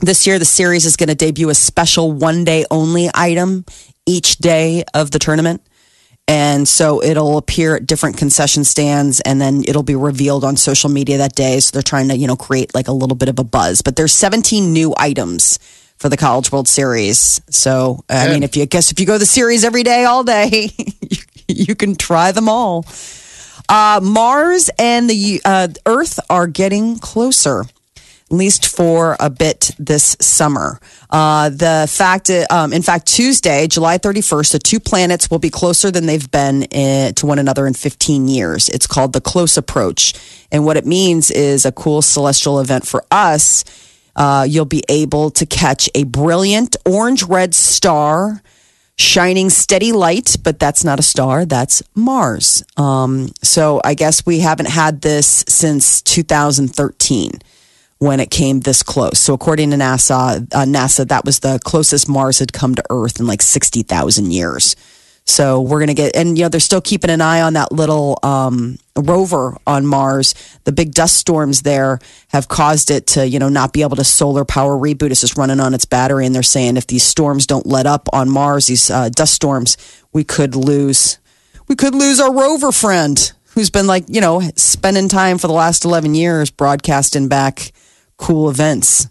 this 0.00 0.26
year 0.26 0.38
the 0.38 0.44
series 0.44 0.84
is 0.84 0.96
going 0.96 1.08
to 1.08 1.14
debut 1.14 1.48
a 1.48 1.54
special 1.54 2.12
one 2.12 2.44
day 2.44 2.64
only 2.70 3.10
item 3.14 3.64
each 4.06 4.38
day 4.38 4.84
of 4.94 5.10
the 5.10 5.18
tournament. 5.18 5.62
And 6.26 6.66
so 6.66 7.02
it'll 7.02 7.36
appear 7.36 7.76
at 7.76 7.86
different 7.86 8.16
concession 8.16 8.64
stands 8.64 9.20
and 9.20 9.40
then 9.40 9.62
it'll 9.68 9.82
be 9.82 9.94
revealed 9.94 10.42
on 10.42 10.56
social 10.56 10.88
media 10.88 11.18
that 11.18 11.34
day. 11.34 11.60
So 11.60 11.72
they're 11.72 11.82
trying 11.82 12.08
to, 12.08 12.16
you 12.16 12.26
know, 12.26 12.36
create 12.36 12.74
like 12.74 12.88
a 12.88 12.92
little 12.92 13.16
bit 13.16 13.28
of 13.28 13.38
a 13.38 13.44
buzz. 13.44 13.82
But 13.82 13.96
there's 13.96 14.12
17 14.14 14.72
new 14.72 14.94
items 14.96 15.58
for 15.96 16.08
the 16.08 16.16
College 16.16 16.50
World 16.50 16.66
Series. 16.66 17.40
So, 17.50 18.04
I 18.08 18.28
mean, 18.28 18.42
if 18.42 18.56
you 18.56 18.62
I 18.62 18.66
guess 18.66 18.90
if 18.90 19.00
you 19.00 19.06
go 19.06 19.14
to 19.14 19.18
the 19.18 19.26
series 19.26 19.64
every 19.64 19.82
day, 19.82 20.04
all 20.04 20.24
day, 20.24 20.70
you, 21.00 21.18
you 21.48 21.74
can 21.74 21.94
try 21.94 22.32
them 22.32 22.48
all. 22.48 22.84
Uh, 23.68 24.00
Mars 24.02 24.70
and 24.78 25.08
the 25.08 25.40
uh, 25.44 25.68
Earth 25.86 26.20
are 26.28 26.46
getting 26.46 26.98
closer, 26.98 27.64
at 28.30 28.36
least 28.36 28.74
for 28.74 29.16
a 29.20 29.28
bit 29.28 29.70
this 29.78 30.16
summer. 30.20 30.80
Uh, 31.10 31.50
the 31.50 31.86
fact, 31.90 32.30
um, 32.50 32.72
in 32.72 32.82
fact, 32.82 33.06
Tuesday, 33.06 33.66
July 33.66 33.98
31st, 33.98 34.52
the 34.52 34.58
two 34.58 34.80
planets 34.80 35.30
will 35.30 35.38
be 35.38 35.50
closer 35.50 35.90
than 35.90 36.06
they've 36.06 36.30
been 36.30 36.64
uh 36.74 37.12
to 37.12 37.26
one 37.26 37.38
another 37.38 37.66
in 37.66 37.74
15 37.74 38.28
years. 38.28 38.68
It's 38.68 38.86
called 38.86 39.12
the 39.12 39.20
Close 39.20 39.56
Approach. 39.56 40.14
And 40.50 40.64
what 40.64 40.76
it 40.76 40.86
means 40.86 41.30
is 41.30 41.66
a 41.66 41.72
cool 41.72 42.00
celestial 42.00 42.60
event 42.60 42.86
for 42.86 43.04
us. 43.10 43.64
Uh, 44.16 44.46
you'll 44.48 44.64
be 44.64 44.84
able 44.88 45.30
to 45.32 45.44
catch 45.44 45.90
a 45.94 46.04
brilliant 46.04 46.76
orange 46.86 47.24
red 47.24 47.54
star 47.54 48.42
shining 48.96 49.50
steady 49.50 49.92
light, 49.92 50.36
but 50.42 50.58
that's 50.58 50.84
not 50.84 51.00
a 51.00 51.02
star, 51.02 51.44
that's 51.44 51.82
Mars. 51.94 52.64
Um, 52.76 53.28
so 53.42 53.80
I 53.84 53.94
guess 53.94 54.24
we 54.24 54.38
haven't 54.38 54.68
had 54.68 55.00
this 55.00 55.44
since 55.48 56.00
2013 56.02 57.32
when 57.98 58.20
it 58.20 58.30
came 58.30 58.60
this 58.60 58.82
close. 58.82 59.18
So 59.18 59.34
according 59.34 59.70
to 59.70 59.76
NASA, 59.76 60.42
uh, 60.54 60.64
NASA 60.64 61.08
that 61.08 61.24
was 61.24 61.40
the 61.40 61.58
closest 61.64 62.08
Mars 62.08 62.38
had 62.38 62.52
come 62.52 62.74
to 62.74 62.84
Earth 62.90 63.20
in 63.20 63.26
like 63.26 63.42
60,000 63.42 64.32
years. 64.32 64.76
So 65.26 65.62
we're 65.62 65.78
going 65.78 65.88
to 65.88 65.94
get, 65.94 66.14
and 66.14 66.36
you 66.36 66.44
know, 66.44 66.48
they're 66.50 66.60
still 66.60 66.82
keeping 66.82 67.08
an 67.10 67.22
eye 67.22 67.40
on 67.40 67.54
that 67.54 67.72
little 67.72 68.18
um, 68.22 68.78
rover 68.94 69.56
on 69.66 69.86
Mars. 69.86 70.34
The 70.64 70.72
big 70.72 70.92
dust 70.92 71.16
storms 71.16 71.62
there 71.62 71.98
have 72.28 72.48
caused 72.48 72.90
it 72.90 73.06
to, 73.08 73.26
you 73.26 73.38
know, 73.38 73.48
not 73.48 73.72
be 73.72 73.80
able 73.80 73.96
to 73.96 74.04
solar 74.04 74.44
power 74.44 74.76
reboot. 74.76 75.10
It's 75.10 75.22
just 75.22 75.38
running 75.38 75.60
on 75.60 75.72
its 75.72 75.86
battery. 75.86 76.26
And 76.26 76.34
they're 76.34 76.42
saying 76.42 76.76
if 76.76 76.86
these 76.86 77.04
storms 77.04 77.46
don't 77.46 77.66
let 77.66 77.86
up 77.86 78.08
on 78.12 78.28
Mars, 78.28 78.66
these 78.66 78.90
uh, 78.90 79.08
dust 79.08 79.32
storms, 79.32 79.78
we 80.12 80.24
could 80.24 80.54
lose, 80.54 81.18
we 81.68 81.74
could 81.74 81.94
lose 81.94 82.20
our 82.20 82.32
rover 82.32 82.70
friend 82.70 83.32
who's 83.54 83.70
been 83.70 83.86
like, 83.86 84.04
you 84.08 84.20
know, 84.20 84.42
spending 84.56 85.08
time 85.08 85.38
for 85.38 85.46
the 85.46 85.54
last 85.54 85.86
11 85.86 86.14
years 86.14 86.50
broadcasting 86.50 87.28
back 87.28 87.72
cool 88.24 88.48
events. 88.48 89.08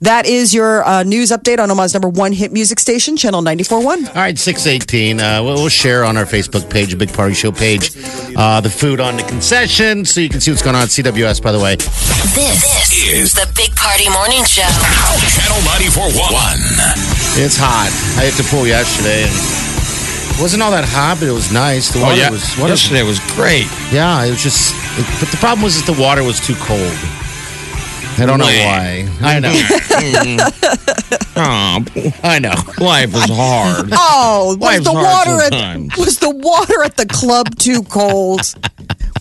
That 0.00 0.26
is 0.26 0.54
your 0.54 0.84
uh, 0.84 1.02
news 1.02 1.30
update 1.30 1.58
on 1.58 1.70
Omaha's 1.70 1.92
number 1.92 2.08
one 2.08 2.32
hit 2.32 2.52
music 2.52 2.78
station, 2.78 3.16
Channel 3.16 3.42
94.1. 3.42 4.08
All 4.08 4.14
right, 4.14 4.38
618. 4.38 5.20
Uh, 5.20 5.42
we'll, 5.42 5.54
we'll 5.54 5.68
share 5.68 6.04
on 6.04 6.16
our 6.16 6.24
Facebook 6.24 6.70
page, 6.70 6.92
a 6.94 6.96
Big 6.96 7.12
Party 7.12 7.34
Show 7.34 7.50
page, 7.50 7.90
uh, 8.36 8.60
the 8.60 8.70
food 8.70 9.00
on 9.00 9.16
the 9.16 9.24
concession 9.24 10.04
so 10.04 10.20
you 10.20 10.28
can 10.28 10.40
see 10.40 10.52
what's 10.52 10.62
going 10.62 10.76
on 10.76 10.82
at 10.82 10.88
CWS, 10.88 11.42
by 11.42 11.50
the 11.50 11.58
way. 11.58 11.74
is 11.74 12.34
This 12.34 13.06
is 13.10 13.32
the 13.34 13.50
Big 13.56 13.74
Party 13.74 14.08
Morning 14.10 14.44
Show. 14.44 14.62
Channel 14.62 15.58
94.1. 15.66 17.42
It's 17.42 17.56
hot. 17.58 17.90
I 18.18 18.26
hit 18.30 18.34
the 18.34 18.46
pool 18.50 18.66
yesterday 18.66 19.24
and 19.24 19.34
it 19.34 20.40
wasn't 20.40 20.62
all 20.62 20.70
that 20.70 20.84
hot, 20.86 21.18
but 21.18 21.28
it 21.28 21.34
was 21.34 21.52
nice. 21.52 21.90
The 21.92 22.02
Oh 22.04 22.14
yeah, 22.14 22.30
was 22.30 22.42
water, 22.58 22.70
yesterday 22.70 23.02
was 23.02 23.18
great. 23.34 23.66
Yeah, 23.90 24.24
it 24.24 24.30
was 24.30 24.42
just. 24.42 24.74
It, 24.98 25.06
but 25.18 25.30
the 25.30 25.38
problem 25.38 25.62
was 25.62 25.78
that 25.78 25.86
the 25.86 26.00
water 26.00 26.22
was 26.22 26.38
too 26.38 26.54
cold. 26.58 26.98
I 28.16 28.26
don't 28.26 28.38
know 28.38 28.44
why. 28.46 29.08
I 29.20 29.40
know. 29.40 29.54
Oh, 31.36 31.84
I 32.22 32.38
know. 32.38 32.52
life 32.78 33.12
is 33.12 33.28
hard. 33.28 33.88
Oh, 33.92 34.50
was 34.50 34.58
Life's 34.58 34.84
the 34.84 34.92
hard 34.92 35.04
water 35.28 35.42
at 35.42 35.52
sometimes. 35.52 35.96
was 35.96 36.18
the 36.20 36.30
water 36.30 36.84
at 36.84 36.96
the 36.96 37.06
club 37.06 37.58
too 37.58 37.82
cold? 37.82 38.40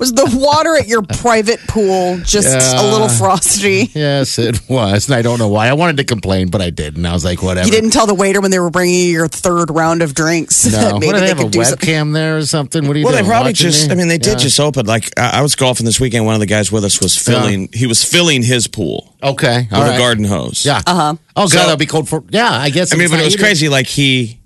Was 0.03 0.11
the 0.11 0.37
water 0.37 0.75
at 0.75 0.85
your 0.85 1.01
private 1.21 1.61
pool 1.67 2.17
just 2.25 2.47
a 2.75 2.83
little 2.91 3.07
frosty? 3.07 3.89
Yes, 3.93 4.37
it 4.37 4.59
was. 4.69 5.07
And 5.07 5.15
I 5.15 5.21
don't 5.21 5.39
know 5.39 5.47
why. 5.47 5.69
I 5.69 5.73
wanted 5.73 5.95
to 5.97 6.03
complain, 6.03 6.49
but 6.49 6.61
I 6.61 6.71
didn't. 6.71 7.05
I 7.05 7.13
was 7.13 7.23
like, 7.23 7.41
whatever. 7.41 7.65
You 7.65 7.71
didn't 7.71 7.91
tell 7.91 8.05
the 8.05 8.13
waiter 8.13 8.41
when 8.41 8.51
they 8.51 8.59
were 8.59 8.69
bringing 8.69 8.95
you 8.99 9.05
your 9.11 9.27
third 9.29 9.69
round 9.71 10.01
of 10.01 10.13
drinks 10.13 10.63
that 10.63 10.91
No. 10.91 10.99
maybe 10.99 11.05
what, 11.07 11.13
do 11.13 11.19
they, 11.21 11.27
have 11.29 11.39
a 11.39 11.43
could 11.43 11.51
do 11.53 11.63
something. 11.63 11.87
webcam 11.89 12.13
there 12.13 12.35
or 12.37 12.45
something? 12.45 12.85
What 12.85 12.95
are 12.97 12.99
you 12.99 13.05
think? 13.05 13.13
Well, 13.13 13.13
doing? 13.13 13.23
they 13.23 13.29
probably 13.29 13.49
watching 13.51 13.71
just, 13.71 13.87
me? 13.87 13.93
I 13.93 13.95
mean, 13.97 14.07
they 14.09 14.17
did 14.17 14.31
Yeah. 14.33 14.35
just 14.39 14.59
open. 14.59 14.85
Like, 14.87 15.17
I 15.17 15.39
I 15.39 15.41
was 15.41 15.55
golfing 15.55 15.85
this 15.85 15.99
weekend. 16.01 16.25
One 16.25 16.33
of 16.33 16.41
the 16.41 16.45
guys 16.47 16.69
with 16.71 16.83
us 16.83 16.99
was 16.99 17.17
filling, 17.17 17.69
he 17.73 17.87
was 17.87 18.03
filling 18.03 18.43
his 18.43 18.67
pool 18.67 19.15
Okay. 19.23 19.67
with 19.71 19.73
all 19.79 19.89
a 19.89 19.97
garden 19.97 20.25
hose. 20.25 20.65
Yeah. 20.65 20.81
Uh 20.85 20.95
huh. 20.95 21.15
Oh, 21.37 21.43
God, 21.43 21.49
So- 21.51 21.57
that'll 21.59 21.77
be 21.77 21.85
cold 21.85 22.09
for. 22.09 22.23
Yeah, 22.29 22.51
I 22.51 22.69
guess. 22.71 22.93
I 22.93 22.97
mean, 22.97 23.09
but 23.09 23.19
it 23.19 23.23
was 23.23 23.33
heated. 23.35 23.43
crazy. 23.43 23.69
Like, 23.69 23.87
he, 23.87 24.39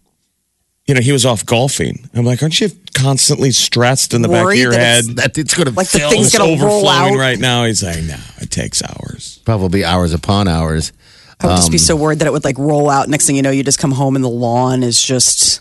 you 0.87 0.93
know, 0.95 1.01
he 1.01 1.11
was 1.11 1.25
off 1.25 1.45
golfing. 1.45 2.09
I'm 2.13 2.25
like, 2.25 2.41
aren't 2.41 2.59
you 2.61 2.69
constantly 2.93 3.51
stressed 3.51 4.13
in 4.13 4.21
the 4.21 4.27
back 4.29 4.39
of 4.39 4.45
Worried 4.45 4.59
your 4.59 4.71
that 4.71 4.79
head? 4.79 5.03
it's- 5.03 5.15
That 5.15 5.37
it's 5.37 5.53
going 5.53 5.67
to 5.67 5.73
Like 5.73 5.89
the 5.89 5.99
fill. 5.99 6.09
thing's 6.09 6.27
It's 6.27 6.37
gonna 6.37 6.49
roll 6.63 6.87
overflowing 6.87 7.13
out. 7.15 7.19
right 7.19 7.37
now. 7.39 7.65
He's 7.65 7.83
like, 7.83 8.03
no, 8.03 8.15
it 8.41 8.49
takes 8.49 8.81
hours. 8.81 9.39
probably 9.45 9.83
hours 9.83 10.13
upon 10.13 10.47
hours. 10.47 10.91
I 11.39 11.47
would 11.47 11.55
just 11.57 11.67
Um, 11.67 11.71
be 11.71 11.77
so 11.77 11.95
worried 11.95 12.19
that 12.19 12.27
it 12.27 12.31
would 12.31 12.43
like 12.43 12.57
roll 12.57 12.89
out. 12.89 13.09
Next 13.09 13.27
thing 13.27 13.35
you 13.35 13.41
know, 13.43 13.51
you 13.51 13.63
just 13.63 13.77
come 13.79 13.91
home 13.91 14.15
and 14.15 14.25
the 14.25 14.29
lawn 14.29 14.81
is 14.81 14.99
just 15.01 15.59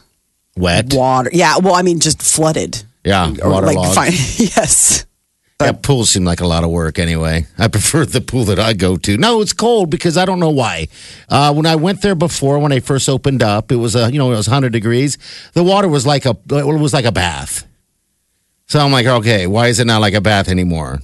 Wet. 0.57 0.95
water. 0.95 1.29
Yeah, 1.35 1.59
well, 1.59 1.75
I 1.75 1.83
mean, 1.83 2.01
just 2.01 2.23
flooded. 2.23 2.83
Yeah, 3.05 3.27
Or 3.43 3.61
like, 3.61 3.77
waterlogged. 3.77 3.95
fine. 3.95 4.13
yes. 4.39 5.05
That 5.59 5.83
pool 5.83 6.05
seemed 6.05 6.27
like 6.27 6.41
a 6.41 6.47
lot 6.47 6.65
of 6.65 6.71
work 6.71 6.99
anyway. 6.99 7.47
I 7.57 7.69
prefer 7.77 8.05
the 8.05 8.21
pool 8.21 8.45
that 8.45 8.59
I 8.59 8.75
go 8.75 8.97
to. 8.97 9.17
No, 9.17 9.41
it's 9.41 9.55
cold 9.55 9.91
because 9.91 10.17
I 10.19 10.25
don't 10.27 10.39
know 10.39 10.51
why. 10.51 10.89
Uh, 11.29 11.55
when 11.55 11.65
I 11.65 11.77
went 11.77 12.03
there 12.03 12.15
before, 12.15 12.59
when 12.59 12.73
I 12.73 12.81
first 12.81 13.09
opened 13.09 13.43
up, 13.43 13.73
it 13.73 13.77
was 13.77 13.97
a 13.97 14.13
you 14.13 14.19
know 14.19 14.33
it 14.33 14.37
was 14.37 14.49
100 14.49 14.73
degrees. 14.73 15.17
The 15.55 15.65
water 15.65 15.89
was 15.89 16.07
like 16.07 16.27
a 16.27 16.37
it 16.51 16.65
was 16.65 16.93
like 16.93 17.07
a 17.07 17.13
bath. 17.13 17.67
So 18.67 18.81
I'm 18.81 18.93
like, 18.93 19.07
okay, 19.07 19.47
why 19.47 19.69
is 19.69 19.81
it 19.81 19.87
not 19.87 20.01
like 20.01 20.15
a 20.15 20.21
bath 20.21 20.49
anymore? 20.49 21.01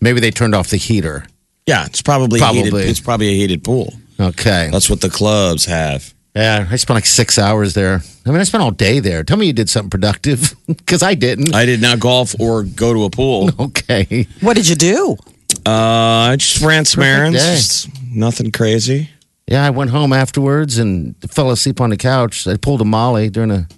Maybe 0.00 0.20
they 0.20 0.30
turned 0.30 0.54
off 0.54 0.68
the 0.68 0.76
heater. 0.76 1.26
Yeah, 1.66 1.86
it's 1.86 2.02
probably, 2.02 2.40
Probably. 2.40 2.64
Heated, 2.64 2.88
it's 2.88 3.00
probably 3.00 3.28
a 3.28 3.34
heated 3.34 3.64
pool. 3.64 3.94
Okay. 4.20 4.68
That's 4.70 4.90
what 4.90 5.00
the 5.00 5.08
clubs 5.08 5.64
have. 5.64 6.13
Yeah, 6.34 6.66
I 6.68 6.76
spent 6.76 6.96
like 6.96 7.06
six 7.06 7.38
hours 7.38 7.74
there. 7.74 8.02
I 8.26 8.30
mean, 8.30 8.40
I 8.40 8.42
spent 8.42 8.62
all 8.62 8.72
day 8.72 8.98
there. 8.98 9.22
Tell 9.22 9.36
me 9.36 9.46
you 9.46 9.52
did 9.52 9.68
something 9.70 9.90
productive 9.90 10.54
because 10.66 11.02
I 11.02 11.14
didn't. 11.14 11.54
I 11.54 11.64
did 11.64 11.80
not 11.80 12.00
golf 12.00 12.38
or 12.40 12.64
go 12.64 12.92
to 12.92 13.04
a 13.04 13.10
pool. 13.10 13.50
okay. 13.58 14.26
What 14.40 14.56
did 14.56 14.68
you 14.68 14.74
do? 14.74 15.16
Uh, 15.64 16.30
I 16.30 16.36
just 16.36 16.60
ran 16.60 16.84
some 16.84 17.02
errands. 17.04 17.38
Just 17.38 17.88
Nothing 18.10 18.50
crazy. 18.50 19.10
Yeah, 19.46 19.64
I 19.64 19.70
went 19.70 19.90
home 19.90 20.12
afterwards 20.12 20.78
and 20.78 21.14
fell 21.30 21.50
asleep 21.50 21.80
on 21.80 21.90
the 21.90 21.96
couch. 21.96 22.46
I 22.46 22.56
pulled 22.56 22.80
a 22.80 22.84
Molly 22.84 23.30
during 23.30 23.50
a. 23.50 23.68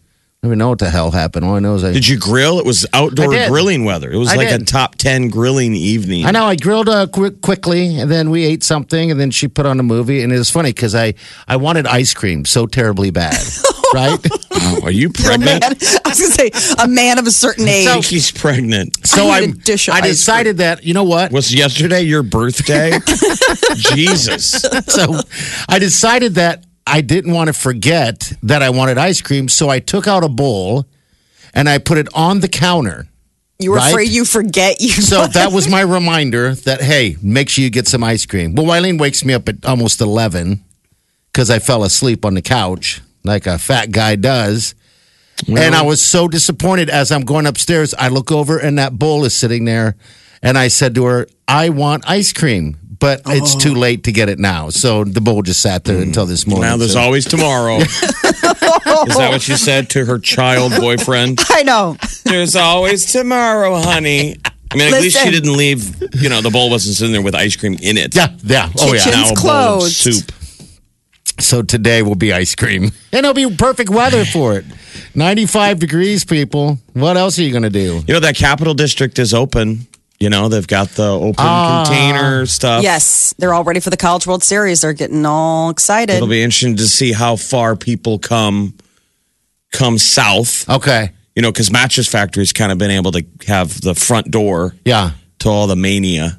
I 0.43 0.49
don't 0.49 0.51
even 0.51 0.59
know 0.59 0.69
what 0.69 0.79
the 0.79 0.91
hell 0.91 1.11
happened. 1.11 1.45
All 1.47 1.57
I 1.57 1.61
know 1.61 1.75
is 1.77 1.83
I. 1.83 1.93
Did 1.93 2.07
you 2.07 2.19
grill? 2.19 2.59
It 2.61 2.67
was 2.67 2.87
outdoor 2.93 3.33
I 3.35 3.39
did. 3.39 3.51
grilling 3.51 3.85
weather. 3.85 4.13
It 4.13 4.19
was 4.19 4.29
I 4.29 4.37
like 4.37 4.51
a 4.51 4.59
top 4.63 4.95
10 4.97 5.29
grilling 5.31 5.75
evening. 5.75 6.25
I 6.27 6.31
know 6.31 6.45
I 6.45 6.57
grilled 6.57 6.89
uh, 6.91 7.07
quick, 7.07 7.41
quickly, 7.41 7.99
and 7.99 8.11
then 8.11 8.31
we 8.31 8.45
ate 8.45 8.63
something, 8.63 9.11
and 9.11 9.19
then 9.19 9.31
she 9.31 9.49
put 9.49 9.65
on 9.67 9.81
a 9.81 9.83
movie, 9.83 10.23
and 10.23 10.33
it 10.33 10.39
was 10.39 10.51
funny 10.51 10.71
because 10.73 10.95
I 10.95 11.15
I 11.49 11.57
wanted 11.57 11.87
ice 11.87 12.13
cream 12.15 12.45
so 12.45 12.67
terribly 12.67 13.11
bad, 13.11 13.43
right? 13.95 14.19
Oh, 14.53 14.81
are 14.85 14.91
you 14.91 15.11
You're 15.19 15.33
a 15.33 15.39
man. 15.39 15.61
pregnant? 15.61 15.83
I 16.05 16.09
was 16.11 16.21
going 16.21 16.51
to 16.51 16.61
say, 16.61 16.75
a 16.85 16.87
man 16.87 17.19
of 17.19 17.27
a 17.27 17.31
certain 17.33 17.67
age. 17.67 17.89
I 17.89 17.95
think 17.95 18.05
he's 18.05 18.31
pregnant. 18.31 18.97
So 19.07 19.29
I 19.29 19.39
I 19.39 19.41
need 19.41 19.55
a 19.55 19.59
dish 19.59 19.89
of 19.89 19.95
I 19.95 19.99
ice 20.01 20.05
decided 20.11 20.59
that 20.59 20.85
you 20.85 20.93
know 20.93 21.05
what? 21.05 21.33
Was 21.33 21.53
yesterday 21.55 22.03
your 22.03 22.23
birthday? 22.23 22.99
Jesus. 23.77 24.51
so 24.87 25.21
I 25.69 25.79
decided 25.79 26.35
that 26.35 26.65
I 26.87 27.01
didn't 27.01 27.33
want 27.33 27.49
to 27.49 27.53
forget 27.53 28.33
that 28.43 28.63
I 28.63 28.71
wanted 28.71 28.97
ice 28.99 29.21
cream, 29.21 29.49
so 29.49 29.69
I 29.69 29.81
took 29.81 30.07
out 30.07 30.23
a 30.23 30.29
bowl 30.29 30.87
and 31.53 31.69
I 31.69 31.79
put 31.79 31.99
it 31.99 32.09
on 32.15 32.41
the 32.41 32.49
counter. 32.49 33.09
you 33.59 33.71
were 33.73 33.79
right? 33.79 33.91
afraid 33.91 34.09
you 34.11 34.25
forget 34.25 34.81
you. 34.81 34.91
So 35.03 35.27
that 35.27 35.53
was 35.53 35.69
my 35.69 35.81
reminder 35.81 36.55
that 36.55 36.81
hey, 36.83 37.17
make 37.23 37.49
sure 37.49 37.65
you 37.65 37.71
get 37.71 37.89
some 37.89 38.05
ice 38.05 38.25
cream. 38.27 38.55
Well, 38.55 38.67
Wileen 38.67 39.01
wakes 39.01 39.25
me 39.25 39.35
up 39.35 39.49
at 39.49 39.65
almost 39.65 40.01
eleven 40.01 40.65
because 41.33 41.51
I 41.51 41.59
fell 41.59 41.83
asleep 41.83 42.25
on 42.25 42.35
the 42.35 42.43
couch 42.43 43.01
like 43.25 43.47
a 43.47 43.59
fat 43.59 43.91
guy 43.91 44.15
does. 44.17 44.75
and 45.49 45.75
I 45.75 45.83
was 45.83 46.01
so 46.01 46.29
disappointed 46.29 46.89
as 46.89 47.11
I'm 47.11 47.23
going 47.23 47.47
upstairs. 47.47 47.93
I 47.99 48.09
look 48.09 48.31
over 48.31 48.59
and 48.59 48.79
that 48.79 48.99
bowl 48.99 49.25
is 49.25 49.35
sitting 49.35 49.65
there, 49.65 49.97
and 50.43 50.57
I 50.57 50.69
said 50.69 50.95
to 50.95 51.05
her, 51.05 51.27
"I 51.49 51.69
want 51.71 52.05
ice 52.09 52.33
cream." 52.33 52.77
But 52.99 53.23
it's 53.27 53.55
too 53.55 53.73
oh. 53.75 53.79
late 53.79 54.05
to 54.05 54.13
get 54.13 54.29
it 54.29 54.39
now. 54.39 54.71
So 54.71 55.05
the 55.05 55.21
bowl 55.21 55.43
just 55.43 55.61
sat 55.61 55.85
there 55.85 55.97
hmm. 55.97 56.03
until 56.03 56.27
this 56.27 56.47
morning. 56.47 56.69
Now 56.69 56.77
there's 56.77 56.93
So- 56.93 57.01
always 57.01 57.25
tomorrow. 57.25 57.79
Is 59.07 59.17
that 59.17 59.29
what 59.31 59.43
she 59.43 59.57
said 59.57 59.91
to 59.91 60.05
her 60.05 60.19
child 60.19 60.73
boyfriend? 60.81 61.41
I 61.51 61.63
know. 61.63 61.97
There's 62.25 62.57
always 62.57 63.05
tomorrow, 63.13 63.77
honey. 63.77 64.37
I 64.71 64.77
mean, 64.77 64.95
at 64.95 65.01
least 65.01 65.19
she 65.19 65.31
didn't 65.31 65.57
leave, 65.57 66.03
you 66.15 66.29
know, 66.29 66.41
the 66.41 66.51
bowl 66.51 66.71
wasn't 66.71 66.97
sitting 66.97 67.13
there 67.13 67.23
with 67.23 67.35
ice 67.35 67.57
cream 67.57 67.77
in 67.81 67.99
it. 67.99 68.15
Yeah, 68.15 68.29
yeah. 68.43 68.71
Oh, 68.79 68.93
yeah. 68.93 69.05
Kitchen- 69.05 69.13
Now 69.13 69.31
a 69.31 69.35
bowl 69.35 69.35
of 69.35 69.39
closed. 69.39 69.95
soup. 69.97 70.33
So 71.39 71.63
today 71.63 72.03
will 72.03 72.15
be 72.15 72.33
ice 72.33 72.55
cream. 72.55 72.93
And 73.13 73.25
it'll 73.25 73.35
be 73.35 73.57
perfect 73.57 73.89
weather 73.89 74.27
for 74.27 74.59
it. 74.59 74.67
95 75.15 75.79
degrees, 75.79 76.25
people. 76.25 76.79
What 76.93 77.17
else 77.17 77.39
are 77.39 77.43
you 77.43 77.51
going 77.51 77.63
to 77.63 77.71
do? 77.71 78.03
You 78.07 78.15
know, 78.15 78.21
that 78.21 78.37
Capital 78.37 78.75
District 78.75 79.19
is 79.19 79.33
open. 79.33 79.87
You 80.19 80.31
know, 80.31 80.49
they've 80.49 80.67
got 80.67 80.89
the 80.91 81.09
open 81.11 81.35
ah. 81.39 81.85
container 81.87 82.47
stuff. 82.47 82.83
Yes, 82.83 83.35
they're 83.39 83.53
all 83.53 83.65
ready 83.65 83.81
for 83.81 83.91
the 83.91 83.97
College 83.99 84.27
World 84.27 84.43
Series. 84.43 84.81
They're 84.81 84.95
getting 84.95 85.27
all 85.27 85.69
excited. 85.71 86.15
It'll 86.15 86.27
be 86.29 86.43
interesting 86.43 86.77
to 86.77 86.89
see 86.89 87.13
how 87.13 87.37
far 87.37 87.77
people 87.77 88.19
come 88.19 88.75
come 89.73 89.99
south. 89.99 90.69
Okay. 90.69 91.11
You 91.35 91.43
know, 91.43 91.53
because 91.53 91.71
Mattress 91.71 92.09
Factory's 92.09 92.55
kind 92.55 92.73
of 92.73 92.79
been 92.79 92.91
able 92.91 93.13
to 93.13 93.27
have 93.47 93.79
the 93.81 93.95
front 93.95 94.31
door 94.31 94.75
Yeah. 94.87 95.11
to 95.41 95.49
all 95.51 95.67
the 95.67 95.77
mania. 95.77 96.39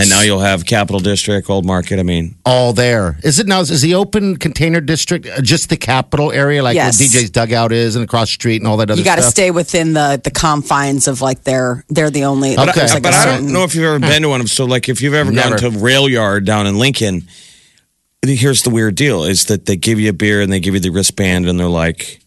And 0.00 0.10
now 0.10 0.20
you'll 0.22 0.40
have 0.40 0.64
Capital 0.66 1.00
District, 1.00 1.48
Old 1.50 1.64
Market. 1.64 1.98
I 1.98 2.02
mean, 2.02 2.36
All 2.44 2.72
there. 2.72 3.18
Is 3.22 3.38
it 3.38 3.46
now? 3.46 3.60
Is 3.60 3.80
the 3.82 3.94
open 3.94 4.36
container 4.36 4.80
district 4.80 5.26
uh, 5.26 5.40
just 5.42 5.68
the 5.68 5.76
capital 5.76 6.32
area, 6.32 6.62
like 6.62 6.74
Yes. 6.74 6.98
where 7.00 7.08
DJ's 7.08 7.30
dugout 7.30 7.72
is, 7.72 7.96
and 7.96 8.04
across 8.04 8.28
the 8.28 8.32
street, 8.34 8.56
and 8.60 8.66
all 8.66 8.76
that 8.78 8.90
other 8.90 8.98
you 8.98 9.04
got 9.04 9.16
to 9.16 9.22
stuff? 9.22 9.32
stay 9.32 9.50
within 9.50 9.92
the 9.92 10.20
the 10.22 10.30
confines 10.30 11.06
of 11.08 11.20
like 11.20 11.44
they're 11.44 11.84
they're 11.88 12.10
the 12.10 12.24
only. 12.24 12.58
Okay. 12.58 12.72
there's, 12.74 12.94
like, 12.94 13.02
but 13.02 13.12
a 13.12 13.16
I 13.16 13.24
certain- 13.24 13.44
don't 13.44 13.52
know 13.52 13.64
if 13.64 13.74
you've 13.74 13.84
ever 13.84 13.98
been 13.98 14.22
to 14.22 14.28
one 14.28 14.40
of 14.40 14.44
them. 14.44 14.48
So, 14.48 14.64
like, 14.64 14.88
if 14.88 15.02
you've 15.02 15.14
ever 15.14 15.30
Never. 15.30 15.58
gone 15.58 15.72
to 15.72 15.78
Rail 15.78 16.08
Yard 16.08 16.44
down 16.44 16.66
in 16.66 16.78
Lincoln, 16.78 17.28
here's 18.22 18.62
the 18.62 18.70
weird 18.70 18.94
deal: 18.94 19.24
is 19.24 19.46
that 19.46 19.66
they 19.66 19.76
give 19.76 19.98
you 20.00 20.10
a 20.10 20.12
beer 20.12 20.40
and 20.40 20.52
they 20.52 20.60
give 20.60 20.74
you 20.74 20.80
the 20.80 20.90
wristband, 20.90 21.48
and 21.48 21.58
they're 21.58 21.66
like, 21.68 22.20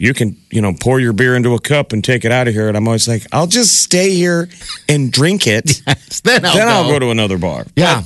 "You 0.00 0.14
can, 0.14 0.36
you 0.50 0.60
know, 0.62 0.74
pour 0.80 0.98
your 0.98 1.12
beer 1.12 1.36
into 1.36 1.54
a 1.54 1.60
cup 1.60 1.92
and 1.92 2.02
take 2.02 2.24
it 2.24 2.32
out 2.32 2.48
of 2.48 2.54
here." 2.54 2.68
And 2.68 2.76
I'm 2.76 2.88
always 2.88 3.06
like, 3.06 3.26
"I'll 3.32 3.46
just 3.46 3.82
stay 3.82 4.10
here 4.14 4.48
and 4.88 5.12
drink 5.12 5.46
it, 5.46 5.82
then 6.24 6.44
I'll 6.44 6.54
then 6.56 6.66
go. 6.66 6.72
I'll 6.72 6.88
go 6.88 6.98
to 6.98 7.10
another 7.10 7.38
bar." 7.38 7.66
Yeah. 7.76 8.02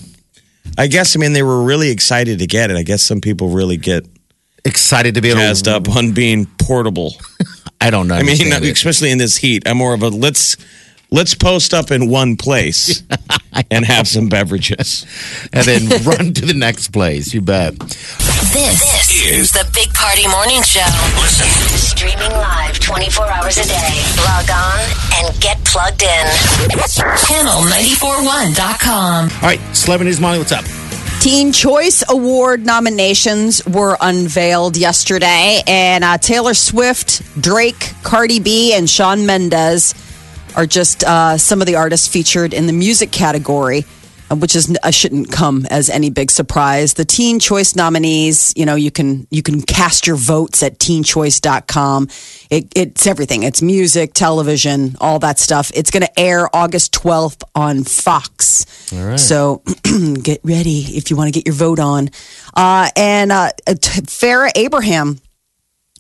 I 0.77 0.89
guess 0.89 1.15
I 1.17 1.21
mean 1.21 1.35
they 1.35 1.43
were 1.43 1.63
really 1.63 1.91
excited 1.91 2.41
to 2.41 2.47
get 2.47 2.71
it. 2.71 2.77
I 2.77 2.83
guess 2.83 3.03
some 3.03 3.21
people 3.21 3.49
really 3.51 3.77
get 3.77 4.05
Excited 4.65 5.15
to 5.15 5.21
be 5.21 5.29
able 5.29 5.41
jazzed 5.41 5.67
to. 5.67 5.77
up 5.77 5.89
on 5.95 6.13
being 6.13 6.47
portable. 6.59 7.15
I 7.81 7.91
don't 7.91 8.09
know. 8.09 8.15
I 8.15 8.23
mean, 8.23 8.51
especially 8.53 9.11
in 9.11 9.19
this 9.19 9.37
heat, 9.37 9.69
I'm 9.69 9.77
more 9.77 9.93
of 9.93 10.03
a 10.03 10.09
let's 10.09 10.57
let's 11.11 11.35
post 11.35 11.75
up 11.75 11.91
in 11.91 12.09
one 12.09 12.37
place 12.37 13.03
and 13.71 13.85
have 13.85 14.07
some 14.09 14.29
beverages. 14.29 15.05
and 15.53 15.65
then 15.67 15.89
run 16.05 16.33
to 16.35 16.47
the 16.47 16.55
next 16.55 16.93
place. 16.93 17.35
You 17.35 17.41
bet. 17.41 17.77
This, 17.79 19.25
is 19.25 19.51
the 19.53 19.65
Big 19.75 19.93
Party 19.95 20.27
Morning 20.29 20.63
Show. 20.63 20.85
Listen. 21.21 21.47
Streaming 21.79 22.31
live 22.33 22.79
24 22.79 23.27
hours 23.31 23.57
a 23.59 23.65
day. 23.65 24.03
Log 24.19 24.51
on 24.51 24.81
and 25.19 25.41
get 25.41 25.63
plugged 25.65 26.03
in. 26.03 26.27
Channel941.com. 26.69 29.31
All 29.31 29.41
right, 29.43 29.61
Celebrity 29.75 30.11
News 30.11 30.21
Molly, 30.21 30.39
what's 30.39 30.53
up? 30.53 30.65
Teen 31.21 31.53
Choice 31.53 32.03
Award 32.11 32.67
nominations 32.67 33.65
were 33.67 33.97
unveiled 34.01 34.77
yesterday, 34.77 35.63
and 35.67 36.05
uh, 36.05 36.19
Taylor 36.19 36.53
Swift, 36.53 37.23
Drake, 37.41 37.93
Cardi 38.03 38.41
B, 38.41 38.75
and 38.75 38.91
Shawn 38.91 39.25
Mendes 39.25 39.95
are 40.57 40.67
just 40.67 41.05
uh, 41.05 41.37
some 41.39 41.61
of 41.61 41.67
the 41.67 41.77
artists 41.77 42.09
featured 42.09 42.55
in 42.55 42.67
the 42.67 42.73
music 42.73 43.11
category, 43.11 43.85
uh, 44.31 44.37
which 44.37 44.55
is 44.57 44.77
uh, 44.83 44.91
shouldn't 44.91 45.31
come 45.31 45.67
as 45.71 45.91
any 45.91 46.11
big 46.11 46.31
surprise. 46.31 46.95
The 46.95 47.05
Teen 47.05 47.39
Choice 47.41 47.75
nominees, 47.75 48.53
you 48.57 48.65
know, 48.65 48.75
you 48.75 48.91
can 48.91 49.27
you 49.31 49.43
can 49.43 49.61
cast 49.63 50.07
your 50.07 50.17
votes 50.17 50.63
at 50.63 50.79
teenchoice.com. 50.79 52.09
It, 52.51 52.73
it's 52.77 53.07
everything. 53.07 53.43
It's 53.43 53.63
music, 53.63 54.15
television, 54.15 54.97
all 55.01 55.19
that 55.21 55.39
stuff. 55.39 55.71
It's 55.75 55.91
going 55.91 56.05
to 56.05 56.21
air 56.21 56.49
August 56.55 56.93
12th 56.95 57.43
on 57.55 57.85
Fox. 57.85 58.93
All 58.93 59.05
right. 59.05 59.21
So 59.21 59.63
get 60.23 60.41
ready 60.45 60.97
if 60.97 61.11
you 61.11 61.17
want 61.17 61.33
to 61.33 61.39
get 61.39 61.47
your 61.47 61.55
vote 61.55 61.81
on. 61.81 62.11
Uh, 62.55 62.89
and 62.97 63.33
uh, 63.33 63.51
Farrah 63.67 64.53
Abraham 64.55 65.21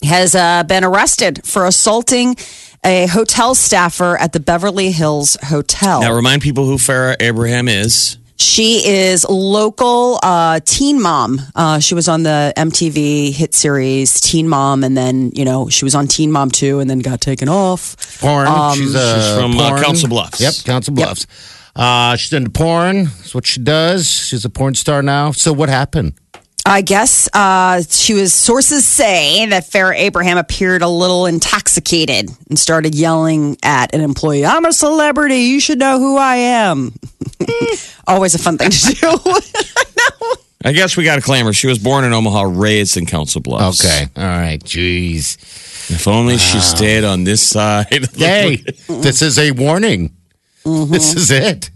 has 0.03 0.35
uh, 0.35 0.63
been 0.65 0.85
arrested 0.85 1.45
for 1.45 1.67
assaulting 1.67 2.37
a 2.85 3.07
hotel 3.07 3.55
staffer 3.55 4.17
at 4.19 4.33
the 4.33 4.41
Beverly 4.41 4.91
Hills 4.93 5.37
Hotel. 5.43 6.01
Now, 6.01 6.13
remind 6.15 6.43
people 6.43 6.67
who 6.67 6.77
Farrah 6.77 7.17
Abraham 7.21 7.69
is. 7.69 8.19
She 8.37 8.87
is 8.87 9.25
local 9.29 10.19
uh, 10.23 10.59
teen 10.65 11.01
mom. 11.01 11.41
Uh, 11.55 11.79
she 11.79 11.95
was 11.95 12.09
on 12.09 12.25
the 12.25 12.53
MTV 12.57 13.33
hit 13.33 13.55
series 13.55 14.21
Teen 14.21 14.49
Mom, 14.49 14.83
and 14.83 14.97
then 14.97 15.31
you 15.35 15.45
know 15.45 15.69
she 15.69 15.85
was 15.85 15.95
on 15.95 16.09
Teen 16.09 16.33
Mom 16.33 16.51
too, 16.51 16.81
and 16.81 16.91
then 16.91 16.99
got 16.99 17.21
taken 17.21 17.49
off. 17.49 18.19
Porn. 18.21 18.49
Um, 18.49 18.77
she's, 18.77 18.95
uh, 18.95 19.15
she's 19.21 19.41
from, 19.41 19.57
uh, 19.57 19.69
porn. 19.71 19.83
Council 19.85 20.09
Bluffs. 20.09 20.41
Yep, 20.41 20.55
Council 20.65 20.95
Yep. 20.95 21.07
Bluffs. 21.07 21.27
Uh, 21.77 22.17
she's 22.17 22.33
into 22.33 22.51
porn. 22.51 23.05
That's 23.05 23.35
what 23.35 23.47
she 23.47 23.61
does. 23.61 24.09
She's 24.11 24.45
a 24.45 24.51
porn 24.51 24.75
star 24.75 25.01
now. 25.01 25.31
So 25.31 25.53
what 25.53 25.69
happened? 25.69 26.15
I 26.67 26.81
guess 26.81 27.29
uh, 27.35 27.83
she 27.89 28.15
was. 28.15 28.33
Sources 28.33 28.87
say 28.87 29.45
that 29.47 29.65
Farrah 29.65 29.97
Abraham 29.97 30.39
appeared 30.39 30.81
a 30.81 30.89
little 30.89 31.27
intoxicated 31.27 32.31
and 32.49 32.59
started 32.59 32.95
yelling 32.95 33.59
at 33.63 33.95
an 33.95 34.01
employee. 34.01 34.47
I'm 34.47 34.65
a 34.65 34.73
celebrity. 34.73 35.37
You 35.37 35.61
should 35.61 35.79
know 35.79 35.99
who 35.99 36.17
I 36.17 36.37
am. 36.37 36.95
Always 38.07 38.35
a 38.35 38.39
fun 38.39 38.57
thing 38.57 38.71
to 38.71 38.95
do. 38.95 39.19
I 40.65 40.73
guess 40.73 40.97
we 40.97 41.05
got 41.05 41.17
to 41.17 41.21
claim 41.21 41.45
her. 41.45 41.53
She 41.53 41.67
was 41.67 41.79
born 41.79 42.05
in 42.05 42.15
Omaha, 42.15 42.45
raised 42.45 42.97
in 42.97 43.05
Council 43.05 43.43
Bluffs. 43.43 43.85
Okay. 43.85 44.07
All 44.17 44.25
right. 44.25 44.59
Jeez. 44.65 45.37
If 45.91 46.09
only 46.09 46.39
she 46.39 46.61
stayed 46.61 47.05
on 47.05 47.25
this 47.25 47.47
side. 47.47 48.09
Hey, 48.15 48.57
this 48.89 49.21
is 49.21 49.39
a 49.39 49.51
warning. 49.51 50.17
Mm-hmm. 50.65 50.91
This 50.93 51.15
is 51.15 51.31
it. 51.31 51.69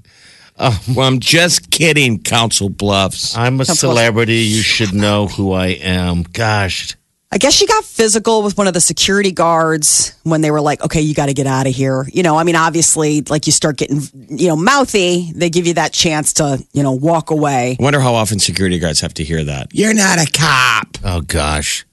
well, 0.95 1.07
I'm 1.07 1.21
just 1.21 1.71
kidding, 1.71 2.19
Council 2.23 2.69
Bluffs. 2.69 3.37
I'm 3.37 3.61
a 3.61 3.65
celebrity. 3.65 4.37
You 4.37 4.63
should 4.63 4.93
know 4.95 5.27
who 5.27 5.53
I 5.53 5.69
am. 5.69 6.23
Gosh. 6.23 6.95
I 7.31 7.37
guess 7.37 7.53
she 7.53 7.67
got 7.67 7.85
physical 7.85 8.43
with 8.43 8.57
one 8.57 8.67
of 8.69 8.73
the 8.73 8.81
security 8.81 9.33
guards 9.33 10.15
when 10.23 10.41
they 10.41 10.51
were 10.51 10.63
like, 10.63 10.83
okay, 10.83 11.03
you 11.03 11.15
got 11.15 11.27
to 11.27 11.35
get 11.35 11.47
out 11.47 11.67
of 11.67 11.75
here. 11.75 12.07
You 12.11 12.23
know, 12.23 12.39
I 12.39 12.43
mean, 12.45 12.57
obviously, 12.57 13.21
like 13.29 13.47
you 13.47 13.53
start 13.53 13.77
getting, 13.77 14.01
you 14.31 14.49
know, 14.49 14.57
mouthy, 14.57 15.31
they 15.35 15.51
give 15.51 15.67
you 15.67 15.75
that 15.75 15.93
chance 15.93 16.33
to, 16.35 16.65
you 16.73 16.83
know, 16.83 16.93
walk 16.93 17.31
away. 17.31 17.77
I 17.79 17.83
wonder 17.83 18.01
how 18.01 18.15
often 18.15 18.39
security 18.39 18.79
guards 18.79 19.01
have 19.03 19.13
to 19.15 19.25
hear 19.25 19.45
that. 19.45 19.69
You're 19.75 19.93
not 19.93 20.19
a 20.19 20.31
cop. 20.33 20.87
Oh, 21.05 21.21
gosh. 21.21 21.85